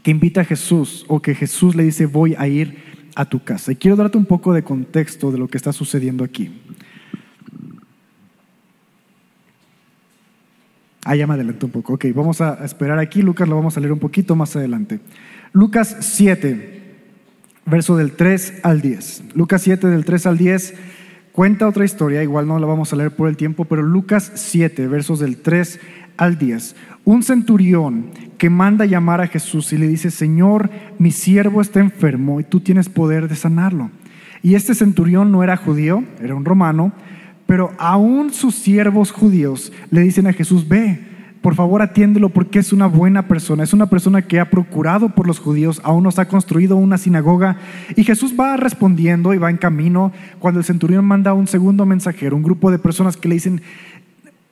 [0.03, 2.77] que invita a Jesús o que Jesús le dice voy a ir
[3.15, 3.71] a tu casa.
[3.71, 6.51] Y quiero darte un poco de contexto de lo que está sucediendo aquí.
[11.03, 11.93] Ah, ya me adelanté un poco.
[11.93, 13.21] Ok, vamos a esperar aquí.
[13.21, 14.99] Lucas lo vamos a leer un poquito más adelante.
[15.51, 16.81] Lucas 7,
[17.65, 19.23] verso del 3 al 10.
[19.35, 20.75] Lucas 7, del 3 al 10,
[21.31, 22.21] cuenta otra historia.
[22.21, 25.79] Igual no la vamos a leer por el tiempo, pero Lucas 7, versos del 3
[25.79, 25.81] al
[26.17, 26.75] 10.
[27.03, 30.69] Un centurión que manda llamar a Jesús y le dice, Señor,
[30.99, 33.89] mi siervo está enfermo y tú tienes poder de sanarlo.
[34.43, 36.91] Y este centurión no era judío, era un romano,
[37.45, 40.99] pero aún sus siervos judíos le dicen a Jesús, ve,
[41.41, 45.25] por favor atiéndelo porque es una buena persona, es una persona que ha procurado por
[45.25, 47.57] los judíos, aún nos ha construido una sinagoga.
[47.95, 52.35] Y Jesús va respondiendo y va en camino cuando el centurión manda un segundo mensajero,
[52.35, 53.61] un grupo de personas que le dicen,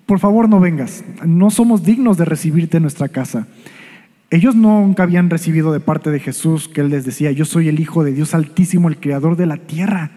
[0.09, 3.45] por favor no vengas, no somos dignos de recibirte en nuestra casa.
[4.31, 7.79] Ellos nunca habían recibido de parte de Jesús que Él les decía, yo soy el
[7.79, 10.09] Hijo de Dios Altísimo, el Creador de la tierra.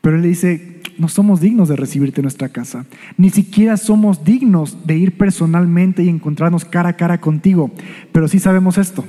[0.00, 2.86] Pero Él dice, no somos dignos de recibirte en nuestra casa.
[3.18, 7.72] Ni siquiera somos dignos de ir personalmente y encontrarnos cara a cara contigo.
[8.10, 9.04] Pero sí sabemos esto.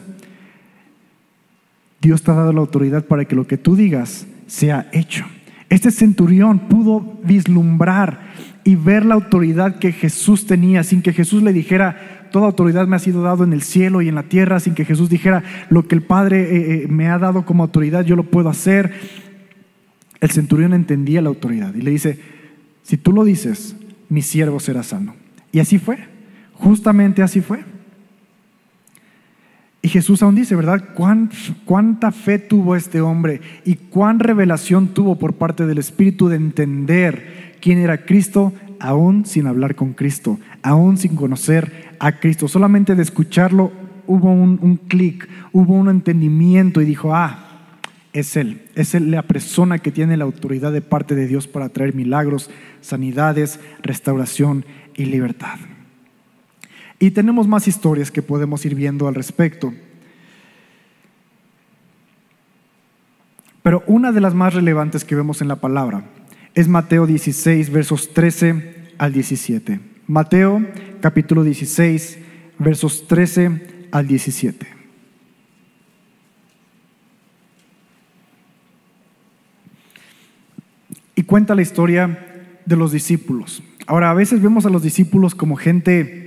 [2.01, 5.23] Dios te ha dado la autoridad para que lo que tú digas sea hecho.
[5.69, 8.35] Este centurión pudo vislumbrar
[8.67, 12.95] y ver la autoridad que Jesús tenía sin que Jesús le dijera, toda autoridad me
[12.95, 15.87] ha sido dado en el cielo y en la tierra, sin que Jesús dijera, lo
[15.87, 18.91] que el Padre eh, eh, me ha dado como autoridad, yo lo puedo hacer.
[20.19, 22.19] El centurión entendía la autoridad y le dice,
[22.81, 23.75] si tú lo dices,
[24.09, 25.13] mi siervo será sano.
[25.51, 25.99] Y así fue,
[26.53, 27.63] justamente así fue.
[29.83, 30.83] Y Jesús aún dice, ¿verdad?
[30.95, 37.54] ¿Cuánta fe tuvo este hombre y cuán revelación tuvo por parte del Espíritu de entender
[37.65, 42.47] quién era Cristo, aún sin hablar con Cristo, aún sin conocer a Cristo.
[42.47, 43.71] Solamente de escucharlo
[44.05, 47.39] hubo un, clic, hubo un entendimiento y dijo, ah,
[48.13, 51.69] es Él, es Él la persona que tiene la autoridad de parte de Dios para
[51.69, 52.51] traer milagros,
[52.81, 55.57] sanidades, restauración y libertad.
[56.99, 59.73] Y tenemos más historias que podemos ir viendo al respecto.
[63.63, 66.03] Pero una de las más relevantes que vemos en la palabra
[66.55, 69.79] es Mateo 16, versos 13 al 17.
[70.07, 70.65] Mateo
[71.01, 72.17] capítulo 16,
[72.57, 74.67] versos 13 al 17.
[81.17, 83.61] Y cuenta la historia de los discípulos.
[83.85, 86.25] Ahora, a veces vemos a los discípulos como gente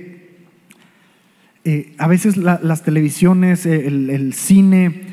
[1.65, 5.03] eh, a veces las televisiones, el, cine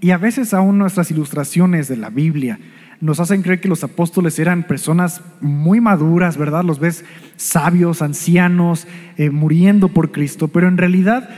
[0.00, 2.58] y a veces aún nuestras ilustraciones de la Biblia
[3.02, 6.62] nos hacen creer que los apóstoles eran personas muy maduras, ¿verdad?
[6.62, 7.04] Los ves
[7.36, 8.86] sabios, ancianos,
[9.16, 11.28] eh, muriendo por Cristo, pero en realidad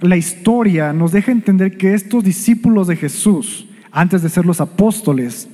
[0.00, 5.48] la historia nos deja entender que estos discípulos de Jesús, antes de ser los apóstoles,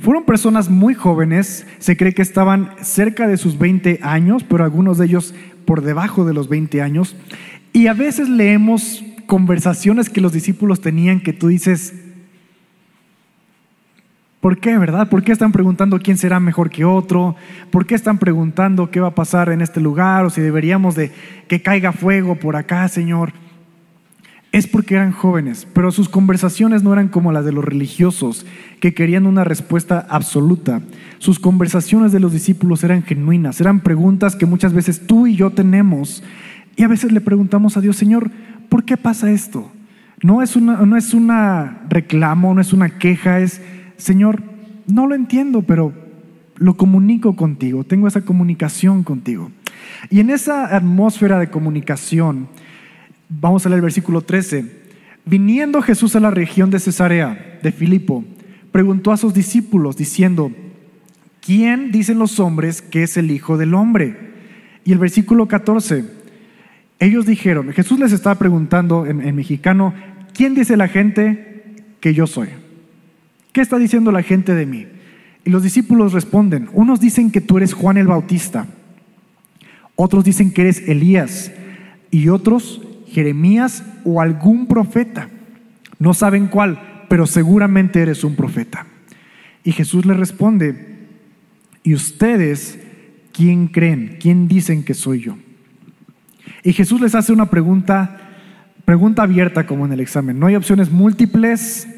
[0.00, 4.96] fueron personas muy jóvenes, se cree que estaban cerca de sus 20 años, pero algunos
[4.96, 5.34] de ellos
[5.66, 7.14] por debajo de los 20 años,
[7.74, 11.92] y a veces leemos conversaciones que los discípulos tenían que tú dices,
[14.40, 15.08] ¿por qué, verdad?
[15.08, 17.36] ¿Por qué están preguntando quién será mejor que otro?
[17.70, 21.12] ¿Por qué están preguntando qué va a pasar en este lugar o si deberíamos de
[21.48, 23.32] que caiga fuego por acá, Señor?
[24.52, 28.46] Es porque eran jóvenes, pero sus conversaciones no eran como las de los religiosos,
[28.80, 30.80] que querían una respuesta absoluta.
[31.18, 35.50] Sus conversaciones de los discípulos eran genuinas, eran preguntas que muchas veces tú y yo
[35.50, 36.24] tenemos
[36.76, 38.30] y a veces le preguntamos a Dios, Señor,
[38.68, 39.70] ¿por qué pasa esto?
[40.22, 43.60] No es una, no reclamo, no es una queja, es,
[44.00, 44.42] Señor,
[44.86, 45.92] no lo entiendo, pero
[46.56, 49.50] lo comunico contigo, tengo esa comunicación contigo.
[50.10, 52.48] Y en esa atmósfera de comunicación,
[53.28, 54.80] vamos a leer el versículo 13,
[55.24, 58.24] viniendo Jesús a la región de Cesarea, de Filipo,
[58.72, 60.52] preguntó a sus discípulos diciendo,
[61.40, 64.30] ¿quién dicen los hombres que es el Hijo del Hombre?
[64.84, 66.04] Y el versículo 14,
[66.98, 69.94] ellos dijeron, Jesús les estaba preguntando en, mexicano,
[70.34, 72.48] ¿quién dice la gente que yo soy?
[73.52, 74.86] ¿Qué está diciendo la gente de mí?
[75.44, 78.66] Y los discípulos responden, unos dicen que tú eres Juan el Bautista,
[79.96, 81.52] otros dicen que eres Elías
[82.10, 85.28] y otros Jeremías o algún profeta.
[85.98, 88.86] No saben cuál, pero seguramente eres un profeta.
[89.64, 91.08] Y Jesús les responde,
[91.82, 92.78] ¿y ustedes
[93.32, 94.16] quién creen?
[94.20, 95.36] ¿Quién dicen que soy yo?
[96.62, 98.30] Y Jesús les hace una pregunta,
[98.84, 100.38] pregunta abierta como en el examen.
[100.38, 101.88] No hay opciones múltiples,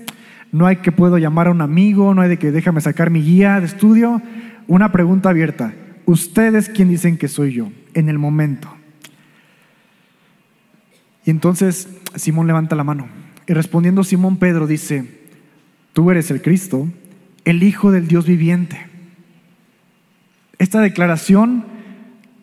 [0.53, 3.23] no hay que puedo llamar a un amigo, no hay de que déjame sacar mi
[3.23, 4.21] guía de estudio.
[4.69, 5.75] Una pregunta abierta.
[6.05, 7.73] ¿Ustedes quién dicen que soy yo?
[7.95, 8.69] En el momento.
[11.25, 13.09] Y entonces Simón levanta la mano.
[13.47, 15.23] Y respondiendo Simón Pedro dice,
[15.95, 16.87] tú eres el Cristo,
[17.47, 18.87] el Hijo del Dios viviente.
[20.59, 21.65] Esta declaración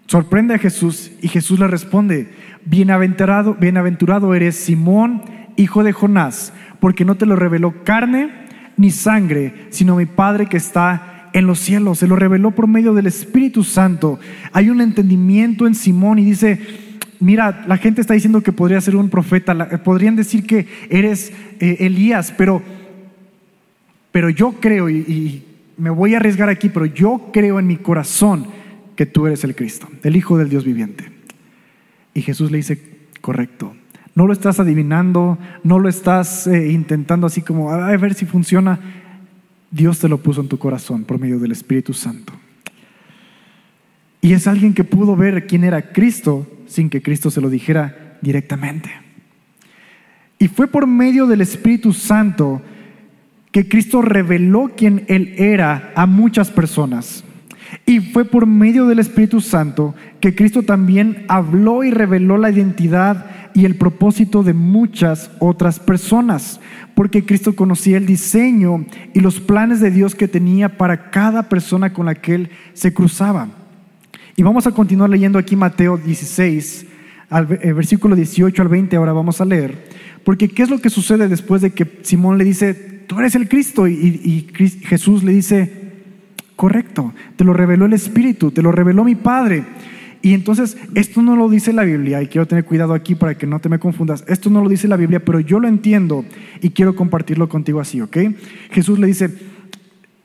[0.07, 2.33] sorprende a Jesús y Jesús le responde,
[2.65, 5.21] bienaventurado, bienaventurado eres Simón,
[5.59, 8.29] hijo de Jonás, porque no te lo reveló carne
[8.77, 11.99] ni sangre, sino mi Padre que está en los cielos.
[11.99, 14.19] Se lo reveló por medio del Espíritu Santo.
[14.53, 16.59] Hay un entendimiento en Simón y dice,
[17.19, 21.77] mira, la gente está diciendo que podría ser un profeta, podrían decir que eres eh,
[21.81, 22.61] Elías, pero,
[24.11, 25.43] pero yo creo, y
[25.77, 28.47] me voy a arriesgar aquí, pero yo creo en mi corazón
[28.95, 31.05] que tú eres el Cristo, el Hijo del Dios viviente.
[32.13, 32.81] Y Jesús le dice,
[33.21, 33.73] correcto.
[34.19, 38.77] No lo estás adivinando, no lo estás eh, intentando así como a ver si funciona.
[39.71, 42.33] Dios te lo puso en tu corazón por medio del Espíritu Santo.
[44.19, 48.17] Y es alguien que pudo ver quién era Cristo sin que Cristo se lo dijera
[48.21, 48.89] directamente.
[50.37, 52.61] Y fue por medio del Espíritu Santo
[53.53, 57.23] que Cristo reveló quién Él era a muchas personas.
[57.89, 63.25] Y fue por medio del Espíritu Santo que Cristo también habló y reveló la identidad
[63.55, 66.59] y el propósito de muchas otras personas,
[66.93, 71.91] porque Cristo conocía el diseño y los planes de Dios que tenía para cada persona
[71.91, 73.47] con la que él se cruzaba.
[74.35, 76.85] Y vamos a continuar leyendo aquí Mateo 16,
[77.31, 79.87] al eh, versículo 18 al 20, ahora vamos a leer,
[80.23, 82.75] porque ¿qué es lo que sucede después de que Simón le dice,
[83.07, 83.87] tú eres el Cristo?
[83.87, 84.47] Y, y
[84.85, 85.78] Jesús le dice,
[86.59, 89.63] correcto, te lo reveló el Espíritu, te lo reveló mi Padre.
[90.21, 93.47] Y entonces, esto no lo dice la Biblia, y quiero tener cuidado aquí para que
[93.47, 94.25] no te me confundas.
[94.27, 96.25] Esto no lo dice la Biblia, pero yo lo entiendo
[96.61, 98.17] y quiero compartirlo contigo así, ¿ok?
[98.71, 99.29] Jesús le dice,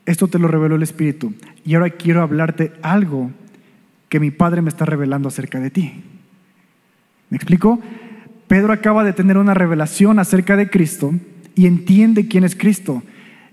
[0.07, 1.33] esto te lo reveló el Espíritu,
[1.64, 3.31] y ahora quiero hablarte algo
[4.09, 6.03] que mi Padre me está revelando acerca de ti.
[7.31, 7.79] ¿Me explico?
[8.49, 11.14] Pedro acaba de tener una revelación acerca de Cristo
[11.55, 13.05] y entiende quién es Cristo.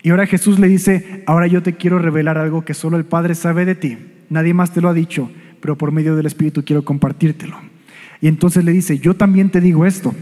[0.03, 3.35] Y ahora Jesús le dice, ahora yo te quiero revelar algo que solo el Padre
[3.35, 3.97] sabe de ti.
[4.29, 5.29] Nadie más te lo ha dicho
[5.61, 7.55] pero por medio del Espíritu quiero compartírtelo.
[8.19, 10.13] Y entonces le dice, yo también te digo esto,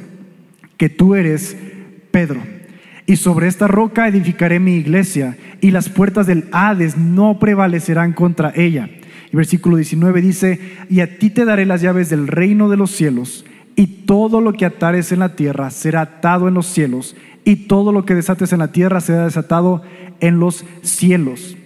[0.77, 1.57] que tú eres
[2.11, 2.41] Pedro,
[3.05, 8.53] y sobre esta roca edificaré mi iglesia, y las puertas del Hades no prevalecerán contra
[8.55, 8.89] ella.
[9.31, 12.91] Y versículo 19 dice, y a ti te daré las llaves del reino de los
[12.91, 17.67] cielos, y todo lo que atares en la tierra será atado en los cielos, y
[17.67, 19.81] todo lo que desates en la tierra será desatado
[20.19, 21.57] en los cielos.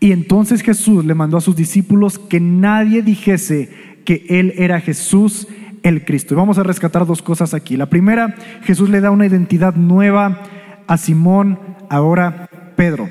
[0.00, 3.70] Y entonces Jesús le mandó a sus discípulos que nadie dijese
[4.04, 5.48] que Él era Jesús
[5.82, 6.34] el Cristo.
[6.34, 7.76] Y vamos a rescatar dos cosas aquí.
[7.76, 10.42] La primera, Jesús le da una identidad nueva
[10.86, 13.08] a Simón, ahora Pedro.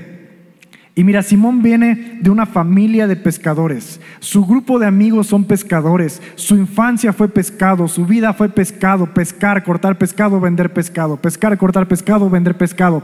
[0.97, 3.99] Y mira, Simón viene de una familia de pescadores.
[4.19, 6.21] Su grupo de amigos son pescadores.
[6.35, 11.89] Su infancia fue pescado, su vida fue pescado, pescar, cortar pescado, vender pescado, pescar, cortar
[11.89, 13.03] pescado, vender pescado.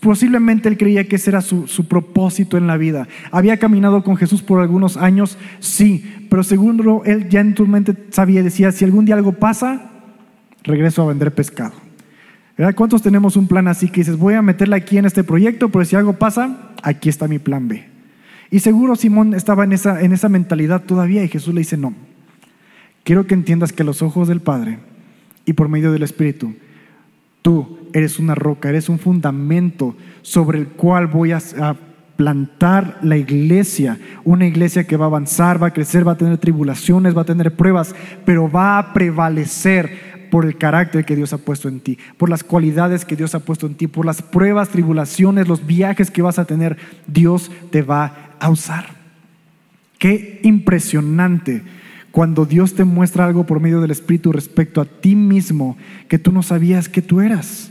[0.00, 3.08] Posiblemente él creía que ese era su, su, propósito en la vida.
[3.30, 7.94] Había caminado con Jesús por algunos años, sí, pero seguro él ya en tu mente
[8.10, 9.90] sabía, decía, si algún día algo pasa,
[10.64, 11.89] regreso a vender pescado.
[12.76, 15.84] ¿Cuántos tenemos un plan así que dices, voy a meterla aquí en este proyecto, pero
[15.86, 17.86] si algo pasa, aquí está mi plan B?
[18.50, 21.94] Y seguro Simón estaba en esa, en esa mentalidad todavía y Jesús le dice, no,
[23.02, 24.78] quiero que entiendas que los ojos del Padre
[25.46, 26.54] y por medio del Espíritu,
[27.40, 31.76] tú eres una roca, eres un fundamento sobre el cual voy a, a
[32.20, 36.36] plantar la iglesia, una iglesia que va a avanzar, va a crecer, va a tener
[36.36, 37.94] tribulaciones, va a tener pruebas,
[38.26, 42.44] pero va a prevalecer por el carácter que Dios ha puesto en ti, por las
[42.44, 46.38] cualidades que Dios ha puesto en ti, por las pruebas, tribulaciones, los viajes que vas
[46.38, 48.86] a tener, Dios te va a usar.
[49.98, 51.62] Qué impresionante
[52.10, 55.76] cuando Dios te muestra algo por medio del Espíritu respecto a ti mismo
[56.08, 57.70] que tú no sabías que tú eras.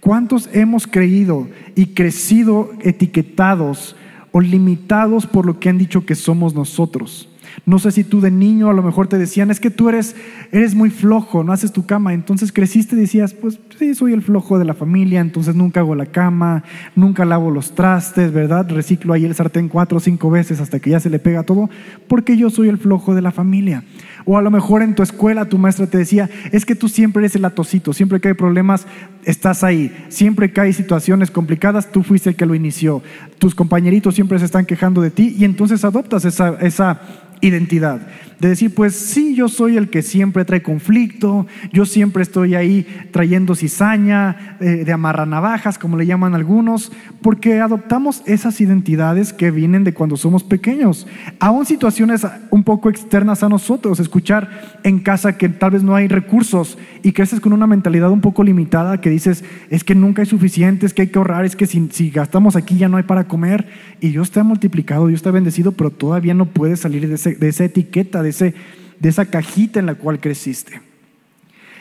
[0.00, 3.96] ¿Cuántos hemos creído y crecido etiquetados
[4.30, 7.28] o limitados por lo que han dicho que somos nosotros?
[7.64, 10.14] No sé si tú de niño a lo mejor te decían, es que tú eres,
[10.52, 12.12] eres muy flojo, no haces tu cama.
[12.12, 15.94] Entonces creciste y decías, pues sí, soy el flojo de la familia, entonces nunca hago
[15.94, 16.64] la cama,
[16.94, 18.68] nunca lavo los trastes, ¿verdad?
[18.68, 21.70] Reciclo ahí el sartén cuatro o cinco veces hasta que ya se le pega todo,
[22.08, 23.84] porque yo soy el flojo de la familia.
[24.24, 27.20] O a lo mejor en tu escuela tu maestra te decía, es que tú siempre
[27.20, 28.86] eres el atosito, siempre que hay problemas,
[29.24, 29.94] estás ahí.
[30.08, 33.02] Siempre que hay situaciones complicadas, tú fuiste el que lo inició.
[33.38, 37.00] Tus compañeritos siempre se están quejando de ti y entonces adoptas esa, esa
[37.40, 38.00] identidad.
[38.40, 42.86] De decir, pues sí, yo soy el que siempre trae conflicto, yo siempre estoy ahí
[43.10, 49.84] trayendo cizaña, eh, de amarranavajas, como le llaman algunos, porque adoptamos esas identidades que vienen
[49.84, 51.06] de cuando somos pequeños.
[51.40, 56.08] Aún situaciones un poco externas a nosotros, escuchar en casa que tal vez no hay
[56.08, 60.26] recursos y creces con una mentalidad un poco limitada que dices, es que nunca hay
[60.26, 63.28] suficientes, que hay que ahorrar, es que si, si gastamos aquí ya no hay para
[63.28, 63.66] comer
[64.00, 67.14] y Dios te ha multiplicado, Dios te ha bendecido, pero todavía no puedes salir de
[67.14, 68.54] ese de esa etiqueta, de, ese,
[68.98, 70.80] de esa cajita en la cual creciste.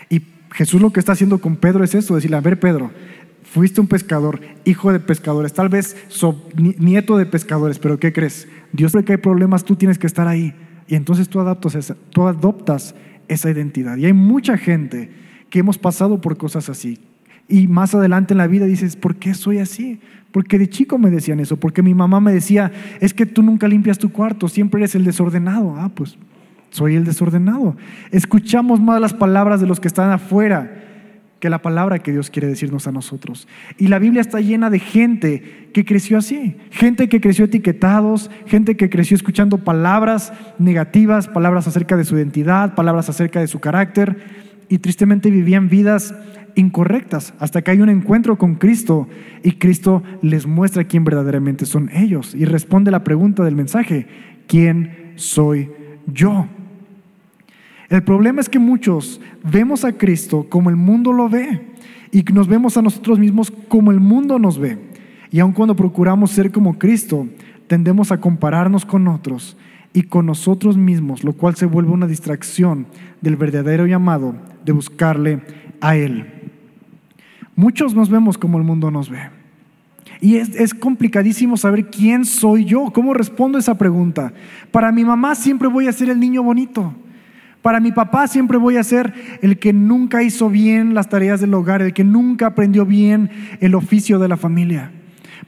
[0.10, 0.22] Y
[0.54, 2.92] Jesús lo que está haciendo con Pedro es eso, decirle, a ver Pedro,
[3.44, 5.96] fuiste un pescador, hijo de pescadores, tal vez
[6.56, 8.48] nieto de pescadores, pero ¿qué crees?
[8.74, 10.54] Dios ve que hay problemas, tú tienes que estar ahí.
[10.88, 12.96] Y entonces tú, adaptas esa, tú adoptas
[13.28, 13.98] esa identidad.
[13.98, 15.10] Y hay mucha gente
[15.50, 17.00] que hemos pasado por cosas así.
[17.48, 20.00] Y más adelante en la vida dices, ¿por qué soy así?
[20.32, 23.68] Porque de chico me decían eso, porque mi mamá me decía, es que tú nunca
[23.68, 25.76] limpias tu cuarto, siempre eres el desordenado.
[25.78, 26.18] Ah, pues
[26.72, 27.78] soy el desordenado.
[28.12, 30.82] Escuchamos más las palabras de los que están afuera
[31.40, 33.48] que la palabra que Dios quiere decirnos a nosotros.
[33.78, 38.78] Y la Biblia está llena de gente que creció así, gente que creció etiquetados, gente
[38.78, 44.45] que creció escuchando palabras negativas, palabras acerca de su identidad, palabras acerca de su carácter,
[44.70, 46.14] y tristemente vivían vidas
[46.56, 49.08] incorrectas hasta que hay un encuentro con Cristo
[49.44, 54.08] y Cristo les muestra quién verdaderamente son ellos y responde la pregunta del mensaje,
[54.48, 55.70] ¿quién soy
[56.08, 56.48] yo?
[57.90, 61.62] El problema es que muchos vemos a Cristo como el mundo lo ve
[62.12, 64.78] y nos vemos a nosotros mismos como el mundo nos ve.
[65.32, 67.28] Y aun cuando procuramos ser como Cristo,
[67.68, 69.58] tendemos a compararnos con otros
[69.94, 72.88] y con nosotros mismos, lo cual se vuelve una distracción
[73.22, 74.36] del verdadero llamado
[74.66, 75.42] de buscarle
[75.80, 76.26] a Él.
[77.56, 79.30] Muchos nos vemos como el mundo nos ve.
[80.22, 84.34] Y es, complicadísimo saber quién soy yo, cómo respondo esa pregunta.
[84.72, 86.94] Para mi mamá siempre voy a ser el niño bonito.
[87.62, 91.54] Para mi papá siempre voy a ser el que nunca hizo bien las tareas del
[91.54, 94.92] hogar, el que nunca aprendió bien el oficio de la familia.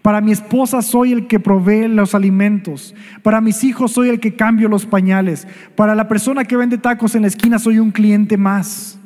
[0.02, 2.96] Para mi esposa soy el que provee los alimentos.
[3.24, 5.48] Para mis hijos soy el que cambio los pañales.
[5.76, 8.97] Para la persona que vende tacos en la esquina soy un cliente más.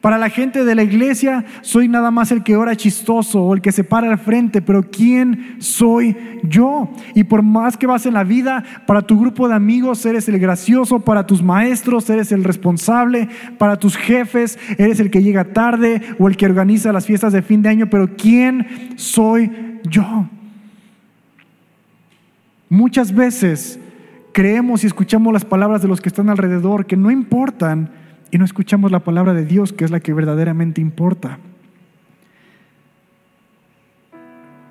[0.00, 3.60] Para la gente de la iglesia soy nada más el que ora chistoso o el
[3.60, 6.88] que se para al frente, pero ¿quién soy yo?
[7.14, 10.38] Y por más que vas en la vida, para tu grupo de amigos eres el
[10.38, 13.28] gracioso, para tus maestros eres el responsable,
[13.58, 17.42] para tus jefes eres el que llega tarde o el que organiza las fiestas de
[17.42, 19.50] fin de año, pero ¿quién soy
[19.82, 20.28] yo?
[22.68, 23.80] Muchas veces
[24.32, 27.90] creemos y escuchamos las palabras de los que están alrededor que no importan
[28.30, 31.38] y no escuchamos la palabra de Dios, que es la que verdaderamente importa.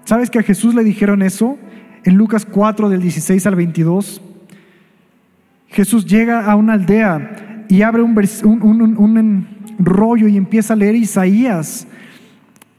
[0.05, 1.57] ¿Sabes que a Jesús le dijeron eso?
[2.05, 4.21] En Lucas 4 del 16 al 22.
[5.67, 9.47] Jesús llega a una aldea y abre un,
[9.79, 11.87] rollo y empieza a leer Isaías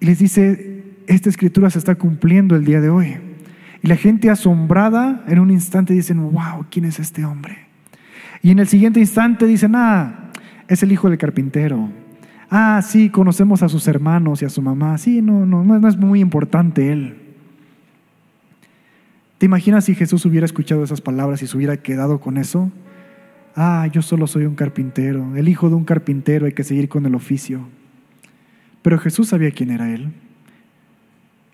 [0.00, 3.16] y les dice, esta escritura se está cumpliendo el día de hoy.
[3.82, 7.66] Y la gente asombrada en un instante dicen, wow, ¿quién es este hombre?
[8.42, 10.27] Y en el siguiente instante dicen, ah,
[10.68, 11.88] es el hijo del carpintero.
[12.50, 14.96] Ah, sí, conocemos a sus hermanos y a su mamá.
[14.98, 17.16] Sí, no, no, no es muy importante él.
[19.38, 22.70] ¿Te imaginas si Jesús hubiera escuchado esas palabras y se hubiera quedado con eso?
[23.54, 27.06] Ah, yo solo soy un carpintero, el hijo de un carpintero, hay que seguir con
[27.06, 27.68] el oficio.
[28.82, 30.12] Pero Jesús sabía quién era él.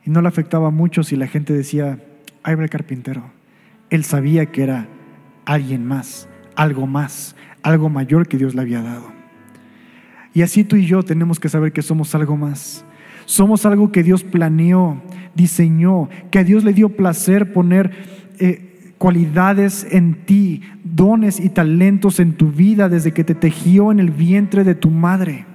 [0.04, 1.98] Y no le afectaba mucho si la gente decía,
[2.42, 3.30] ahí va el carpintero.
[3.90, 4.86] Él sabía que era
[5.44, 9.10] alguien más, algo más, algo mayor que Dios le había dado.
[10.32, 12.84] Y así tú y yo tenemos que saber que somos algo más.
[13.24, 15.02] Somos algo que Dios planeó,
[15.34, 17.90] diseñó, que a Dios le dio placer poner
[18.38, 23.98] eh, cualidades en ti, dones y talentos en tu vida desde que te tejió en
[23.98, 25.46] el vientre de tu madre.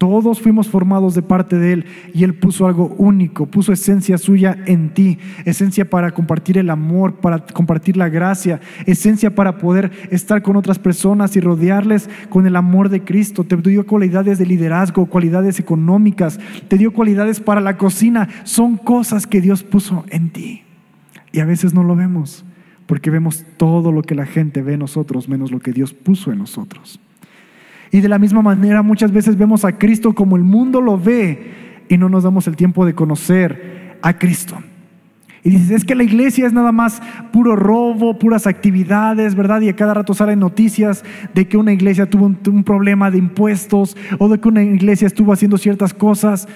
[0.00, 1.84] Todos fuimos formados de parte de Él
[2.14, 7.16] y Él puso algo único, puso esencia suya en ti, esencia para compartir el amor,
[7.16, 12.56] para compartir la gracia, esencia para poder estar con otras personas y rodearles con el
[12.56, 13.44] amor de Cristo.
[13.44, 18.26] Te dio cualidades de liderazgo, cualidades económicas, te dio cualidades para la cocina.
[18.44, 20.62] Son cosas que Dios puso en ti.
[21.30, 22.46] Y a veces no lo vemos,
[22.86, 26.32] porque vemos todo lo que la gente ve en nosotros menos lo que Dios puso
[26.32, 27.00] en nosotros.
[27.92, 31.84] Y de la misma manera muchas veces vemos a Cristo como el mundo lo ve
[31.88, 34.56] y no nos damos el tiempo de conocer a Cristo.
[35.42, 37.00] Y dices, es que la iglesia es nada más
[37.32, 39.62] puro robo, puras actividades, ¿verdad?
[39.62, 41.02] Y a cada rato salen noticias
[41.34, 45.32] de que una iglesia tuvo un, problema de impuestos o de que una iglesia estuvo
[45.32, 46.46] haciendo ciertas cosas,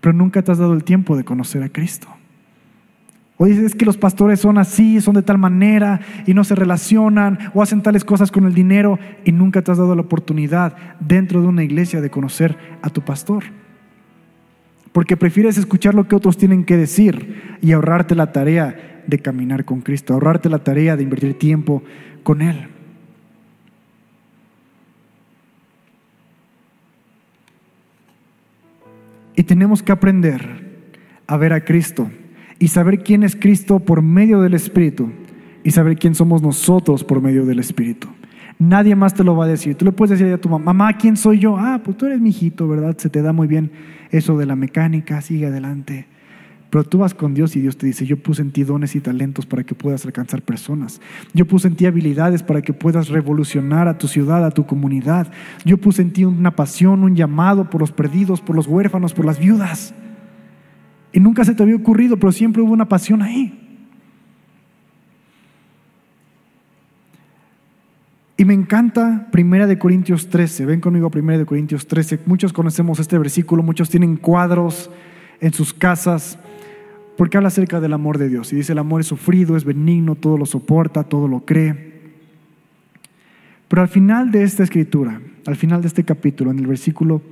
[0.00, 2.08] pero nunca te has dado el tiempo de conocer a Cristo.
[3.38, 6.54] O dices es que los pastores son así, son de tal manera y no se
[6.54, 10.74] relacionan o hacen tales cosas con el dinero y nunca te has dado la oportunidad
[11.00, 13.44] dentro de una iglesia de conocer a tu pastor.
[14.92, 19.66] Porque prefieres escuchar lo que otros tienen que decir y ahorrarte la tarea de caminar
[19.66, 21.82] con Cristo, ahorrarte la tarea de invertir tiempo
[22.22, 22.68] con Él.
[29.36, 30.88] Y tenemos que aprender
[31.26, 32.10] a ver a Cristo
[32.58, 35.10] y saber quién es Cristo por medio del Espíritu
[35.62, 38.08] y saber quién somos nosotros por medio del Espíritu.
[38.58, 39.74] Nadie más te lo va a decir.
[39.74, 41.56] Tú le puedes decir a tu mamá, mamá, ¿quién soy yo?
[41.58, 42.96] Ah, pues tú eres mi hijito, ¿verdad?
[42.96, 43.70] Se te da muy bien
[44.10, 46.06] eso de la mecánica, sigue adelante.
[46.70, 49.00] Pero tú vas con Dios y Dios te dice, yo puse en ti dones y
[49.00, 51.00] talentos para que puedas alcanzar personas.
[51.32, 55.30] Yo puse en ti habilidades para que puedas revolucionar a tu ciudad, a tu comunidad.
[55.64, 59.26] Yo puse en ti una pasión, un llamado por los perdidos, por los huérfanos, por
[59.26, 59.94] las viudas.
[61.16, 63.58] Y nunca se te había ocurrido, pero siempre hubo una pasión ahí.
[68.36, 70.66] Y me encanta Primera de Corintios 13.
[70.66, 72.20] Ven conmigo a Primera de Corintios 13.
[72.26, 74.90] Muchos conocemos este versículo, muchos tienen cuadros
[75.40, 76.38] en sus casas,
[77.16, 78.52] porque habla acerca del amor de Dios.
[78.52, 81.94] Y dice, el amor es sufrido, es benigno, todo lo soporta, todo lo cree.
[83.68, 87.22] Pero al final de esta escritura, al final de este capítulo, en el versículo,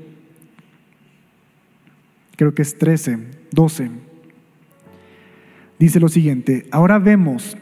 [2.34, 3.90] creo que es 13, 12.
[5.78, 7.56] Dice lo siguiente, ahora vemos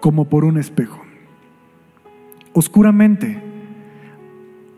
[0.00, 1.02] como por un espejo,
[2.52, 3.40] oscuramente,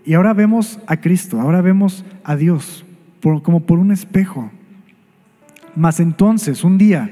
[0.06, 2.84] Y ahora vemos a Cristo, ahora vemos a Dios
[3.22, 4.50] como por un espejo.
[5.74, 7.10] Mas entonces, un día,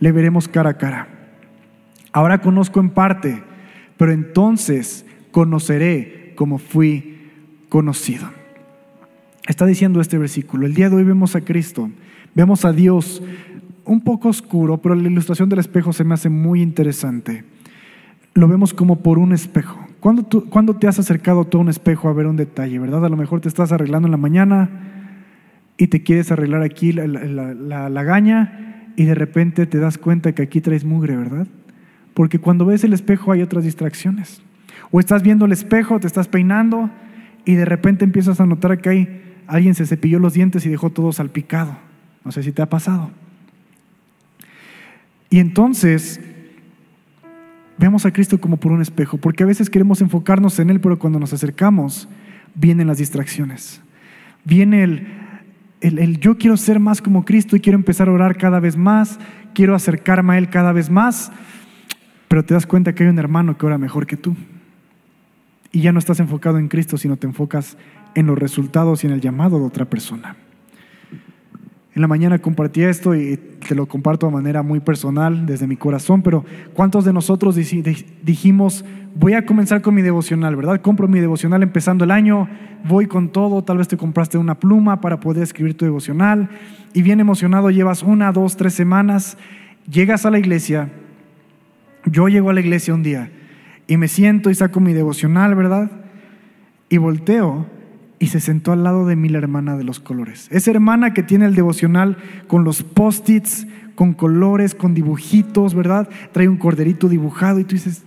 [0.00, 1.08] le veremos cara a cara.
[2.12, 3.42] Ahora conozco en parte,
[3.96, 7.30] pero entonces conoceré como fui
[7.68, 8.28] conocido.
[9.46, 10.66] Está diciendo este versículo.
[10.66, 11.90] El día de hoy vemos a Cristo,
[12.34, 13.22] vemos a Dios
[13.84, 17.44] un poco oscuro, pero la ilustración del espejo se me hace muy interesante.
[18.34, 19.78] Lo vemos como por un espejo.
[20.00, 20.48] ¿Cuándo, tú,
[20.80, 23.04] te has acercado tú a un espejo a ver un detalle, verdad?
[23.04, 24.68] A lo mejor te estás arreglando en la mañana
[25.76, 30.32] y te quieres arreglar aquí la, la, la gaña y de repente te das cuenta
[30.32, 31.46] que aquí traes mugre, ¿verdad?
[32.14, 34.42] Porque cuando ves el espejo hay otras distracciones.
[34.90, 36.90] O estás viendo el espejo, te estás peinando
[37.44, 40.90] y de repente empiezas a notar que hay, alguien se cepilló los dientes y dejó
[40.90, 41.76] todo salpicado.
[42.24, 43.10] No sé si te ha pasado.
[45.30, 46.20] Y entonces
[47.78, 50.98] vemos a Cristo como por un espejo, porque a veces queremos enfocarnos en Él, pero
[50.98, 52.08] cuando nos acercamos
[52.54, 53.80] vienen las distracciones.
[54.44, 55.06] Viene el,
[55.80, 58.76] el, el, yo quiero ser más como Cristo y quiero empezar a orar cada vez
[58.76, 59.18] más,
[59.54, 61.32] quiero acercarme a Él cada vez más,
[62.28, 64.36] pero te das cuenta que hay un hermano que ora mejor que tú.
[65.70, 67.78] Y ya no estás enfocado en Cristo, sino te enfocas
[68.14, 70.36] en los resultados y en el llamado de otra persona.
[71.94, 75.76] En la mañana compartí esto y te lo comparto de manera muy personal, desde mi
[75.76, 78.82] corazón, pero ¿cuántos de nosotros dijimos,
[79.14, 80.80] voy a comenzar con mi devocional, ¿verdad?
[80.80, 82.48] Compro mi devocional empezando el año,
[82.88, 86.48] voy con todo, tal vez te compraste una pluma para poder escribir tu devocional
[86.94, 89.36] y bien emocionado llevas una, dos, tres semanas,
[89.86, 90.88] llegas a la iglesia,
[92.06, 93.30] yo llego a la iglesia un día
[93.86, 95.90] y me siento y saco mi devocional, ¿verdad?
[96.88, 97.66] Y volteo
[98.22, 100.46] y se sentó al lado de mí la hermana de los colores.
[100.52, 102.16] Esa hermana que tiene el devocional
[102.46, 103.66] con los post-its,
[103.96, 106.08] con colores, con dibujitos, ¿verdad?
[106.30, 108.04] Trae un corderito dibujado y tú dices,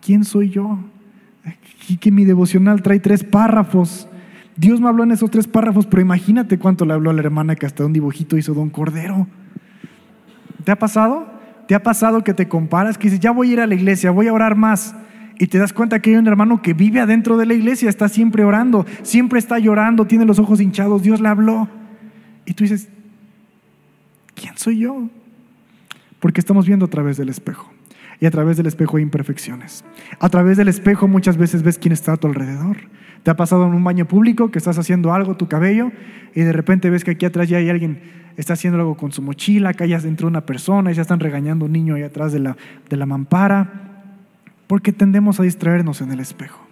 [0.00, 0.78] ¿quién soy yo?
[1.88, 4.08] Y que mi devocional trae tres párrafos.
[4.54, 7.56] Dios me habló en esos tres párrafos, pero imagínate cuánto le habló a la hermana
[7.56, 9.26] que hasta un dibujito hizo Don Cordero.
[10.62, 11.26] ¿Te ha pasado?
[11.66, 14.12] ¿Te ha pasado que te comparas, que dices, ya voy a ir a la iglesia,
[14.12, 14.94] voy a orar más?
[15.38, 18.08] Y te das cuenta que hay un hermano que vive adentro de la iglesia, está
[18.08, 21.68] siempre orando, siempre está llorando, tiene los ojos hinchados, Dios le habló.
[22.44, 22.88] Y tú dices,
[24.34, 25.08] ¿quién soy yo?
[26.18, 27.70] Porque estamos viendo a través del espejo.
[28.20, 29.84] Y a través del espejo hay imperfecciones.
[30.18, 32.76] A través del espejo muchas veces ves quién está a tu alrededor.
[33.22, 35.92] Te ha pasado en un baño público que estás haciendo algo, tu cabello,
[36.34, 38.00] y de repente ves que aquí atrás ya hay alguien,
[38.36, 41.64] está haciendo algo con su mochila, acá ya entró una persona, y ya están regañando
[41.64, 42.56] a un niño ahí atrás de la,
[42.88, 43.88] de la mampara
[44.68, 46.68] porque tendemos a distraernos en el espejo.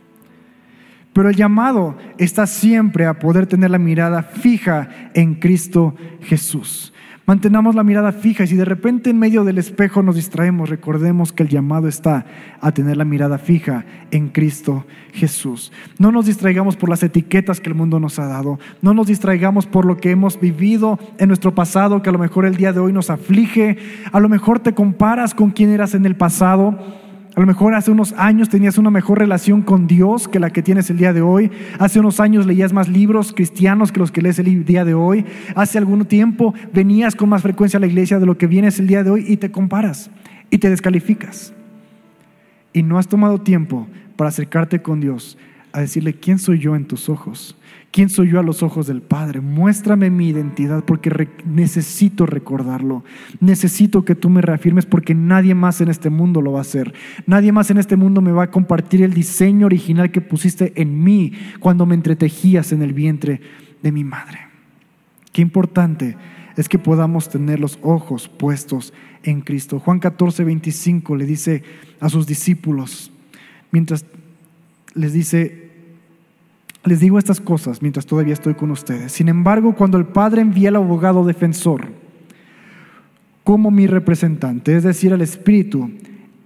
[1.13, 6.93] Pero el llamado está siempre a poder tener la mirada fija en Cristo Jesús.
[7.25, 11.33] Mantengamos la mirada fija y si de repente en medio del espejo nos distraemos, recordemos
[11.33, 12.25] que el llamado está
[12.61, 15.73] a tener la mirada fija en Cristo Jesús.
[15.99, 19.67] No nos distraigamos por las etiquetas que el mundo nos ha dado, no nos distraigamos
[19.67, 22.79] por lo que hemos vivido en nuestro pasado, que a lo mejor el día de
[22.79, 23.77] hoy nos aflige,
[24.13, 26.79] a lo mejor te comparas con quien eras en el pasado
[27.37, 30.63] a lo mejor hace unos años tenías una mejor relación con Dios que la que
[30.63, 31.51] tienes el día de hoy.
[31.79, 35.27] Hace unos años leías más libros cristianos que los que lees el día de hoy.
[35.55, 38.87] Hace algún tiempo venías con más frecuencia a la iglesia de lo que vienes el
[38.87, 40.11] día de hoy y te comparas
[40.49, 41.53] y te descalificas.
[42.73, 45.37] Y no has tomado tiempo para acercarte con Dios
[45.73, 47.55] a decirle, ¿quién soy yo en tus ojos?
[47.97, 49.41] ¿Quién soy yo a los ojos del Padre?
[49.41, 53.05] Muéstrame mi identidad porque necesito recordarlo.
[53.41, 56.93] Necesito que tú me reafirmes porque nadie más en este mundo lo va a hacer.
[57.25, 61.03] Nadie más en este mundo me va a compartir el diseño original que pusiste en
[61.03, 63.41] mí cuando me entretejías en el vientre
[63.83, 64.41] de mi madre.
[65.33, 66.19] Qué importante
[66.55, 68.93] es que podamos tener los ojos puestos
[69.23, 69.79] en Cristo.
[69.79, 71.63] Juan 14, 25 le dice
[72.01, 73.11] a sus discípulos,
[73.71, 74.05] mientras
[74.93, 75.66] les dice,
[76.87, 79.13] les digo estas cosas mientras todavía estoy con ustedes.
[79.13, 81.89] Sin embargo, cuando el Padre envía al abogado defensor
[83.45, 85.91] como mi representante, es decir, al Espíritu,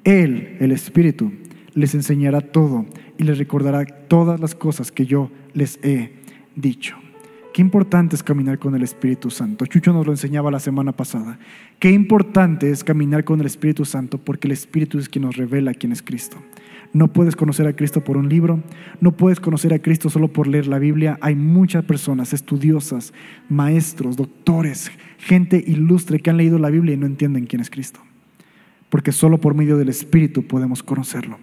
[0.04, 1.32] Él, el Espíritu,
[1.74, 2.86] les enseñará todo
[3.16, 6.12] y les recordará todas las cosas que yo les he
[6.56, 6.96] dicho.
[7.52, 9.66] Qué importante es caminar con el Espíritu Santo.
[9.66, 11.38] Chucho nos lo enseñaba la semana pasada.
[11.80, 15.74] Qué importante es caminar con el Espíritu Santo porque el Espíritu es quien nos revela
[15.74, 16.36] quién es Cristo.
[16.92, 18.62] No puedes conocer a Cristo por un libro,
[19.00, 21.18] no puedes conocer a Cristo solo por leer la Biblia.
[21.20, 23.12] Hay muchas personas estudiosas,
[23.48, 28.00] maestros, doctores, gente ilustre que han leído la Biblia y no entienden quién es Cristo.
[28.90, 31.38] Porque solo por medio del Espíritu podemos conocerlo.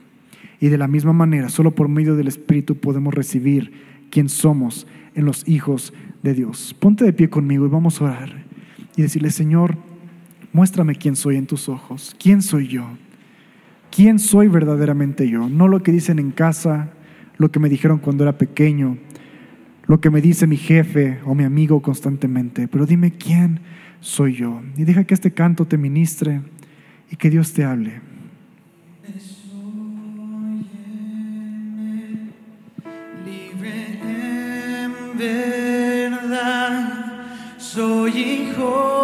[0.59, 3.71] Y de la misma manera, solo por medio del Espíritu podemos recibir
[4.09, 4.87] quién somos
[5.17, 5.93] en los hijos
[6.23, 6.73] de Dios.
[6.79, 8.45] Ponte de pie conmigo y vamos a orar
[8.95, 9.75] y decirle, Señor,
[10.53, 12.87] muéstrame quién soy en tus ojos, quién soy yo
[13.97, 16.91] quién soy verdaderamente yo, no lo que dicen en casa,
[17.37, 18.97] lo que me dijeron cuando era pequeño,
[19.87, 23.61] lo que me dice mi jefe o mi amigo constantemente, pero dime quién
[23.99, 24.61] soy yo.
[24.75, 26.41] Y deja que este canto te ministre
[27.09, 28.01] y que Dios te hable.
[37.57, 38.96] Soy hijo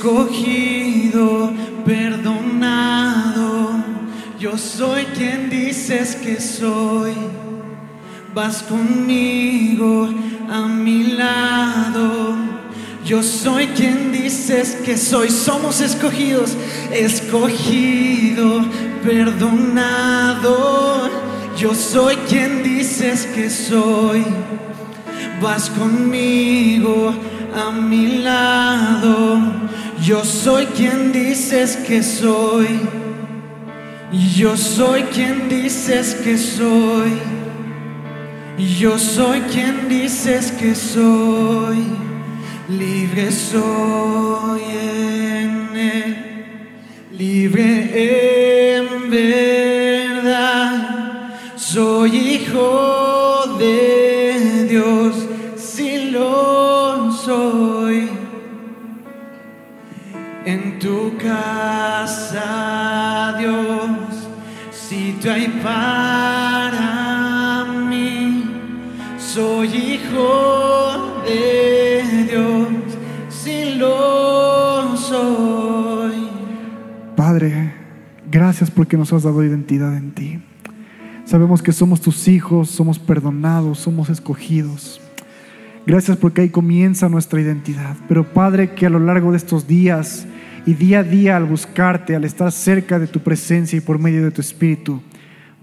[0.00, 1.52] Escogido,
[1.84, 3.84] perdonado,
[4.38, 7.12] yo soy quien dices que soy.
[8.34, 10.08] Vas conmigo
[10.48, 12.34] a mi lado.
[13.04, 15.28] Yo soy quien dices que soy.
[15.28, 16.56] Somos escogidos,
[16.90, 18.64] escogido,
[19.04, 21.10] perdonado.
[21.58, 24.24] Yo soy quien dices que soy.
[25.42, 27.12] Vas conmigo
[27.54, 29.59] a mi lado.
[30.02, 32.80] Yo soy quien dices que soy.
[34.34, 37.12] Yo soy quien dices que soy.
[38.78, 41.84] Yo soy quien dices que soy.
[42.68, 45.20] Libre soy en.
[47.20, 50.80] Libre en verdad.
[51.56, 55.14] Soy hijo de Dios.
[55.56, 56.49] Si lo
[60.80, 64.26] tu casa, Dios,
[64.72, 68.44] si tú hay para mí,
[69.18, 72.68] soy hijo de Dios,
[73.28, 76.30] si lo soy.
[77.14, 77.74] Padre,
[78.30, 80.40] gracias porque nos has dado identidad en ti.
[81.26, 85.02] Sabemos que somos tus hijos, somos perdonados, somos escogidos.
[85.86, 87.96] Gracias porque ahí comienza nuestra identidad.
[88.08, 90.26] Pero Padre, que a lo largo de estos días
[90.70, 94.22] y día a día al buscarte, al estar cerca de tu presencia y por medio
[94.22, 95.02] de tu Espíritu,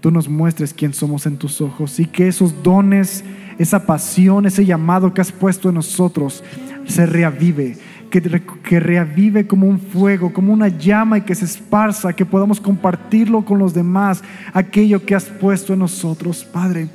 [0.02, 3.24] tú nos muestres quién somos en tus ojos y que esos dones,
[3.58, 6.44] esa pasión, ese llamado que has puesto en nosotros
[6.84, 7.78] se reavive,
[8.10, 8.20] que,
[8.62, 13.46] que reavive como un fuego, como una llama y que se esparza, que podamos compartirlo
[13.46, 16.88] con los demás, aquello que has puesto en nosotros, Padre.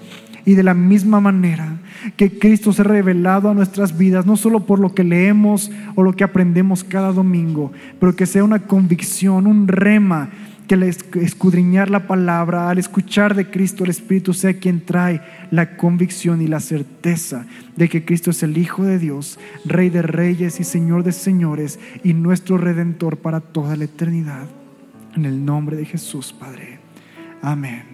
[0.46, 1.78] Y de la misma manera
[2.18, 6.04] que Cristo se ha revelado a nuestras vidas, no solo por lo que leemos o
[6.04, 10.30] lo que aprendemos cada domingo, pero que sea una convicción, un rema,
[10.68, 15.22] que al esc- escudriñar la palabra, al escuchar de Cristo, el Espíritu sea quien trae
[15.52, 20.02] la convicción y la certeza de que Cristo es el Hijo de Dios, Rey de
[20.02, 24.46] Reyes y Señor de Señores y nuestro Redentor para toda la eternidad.
[25.16, 26.80] En el nombre de Jesús, Padre.
[27.41, 27.93] Amén.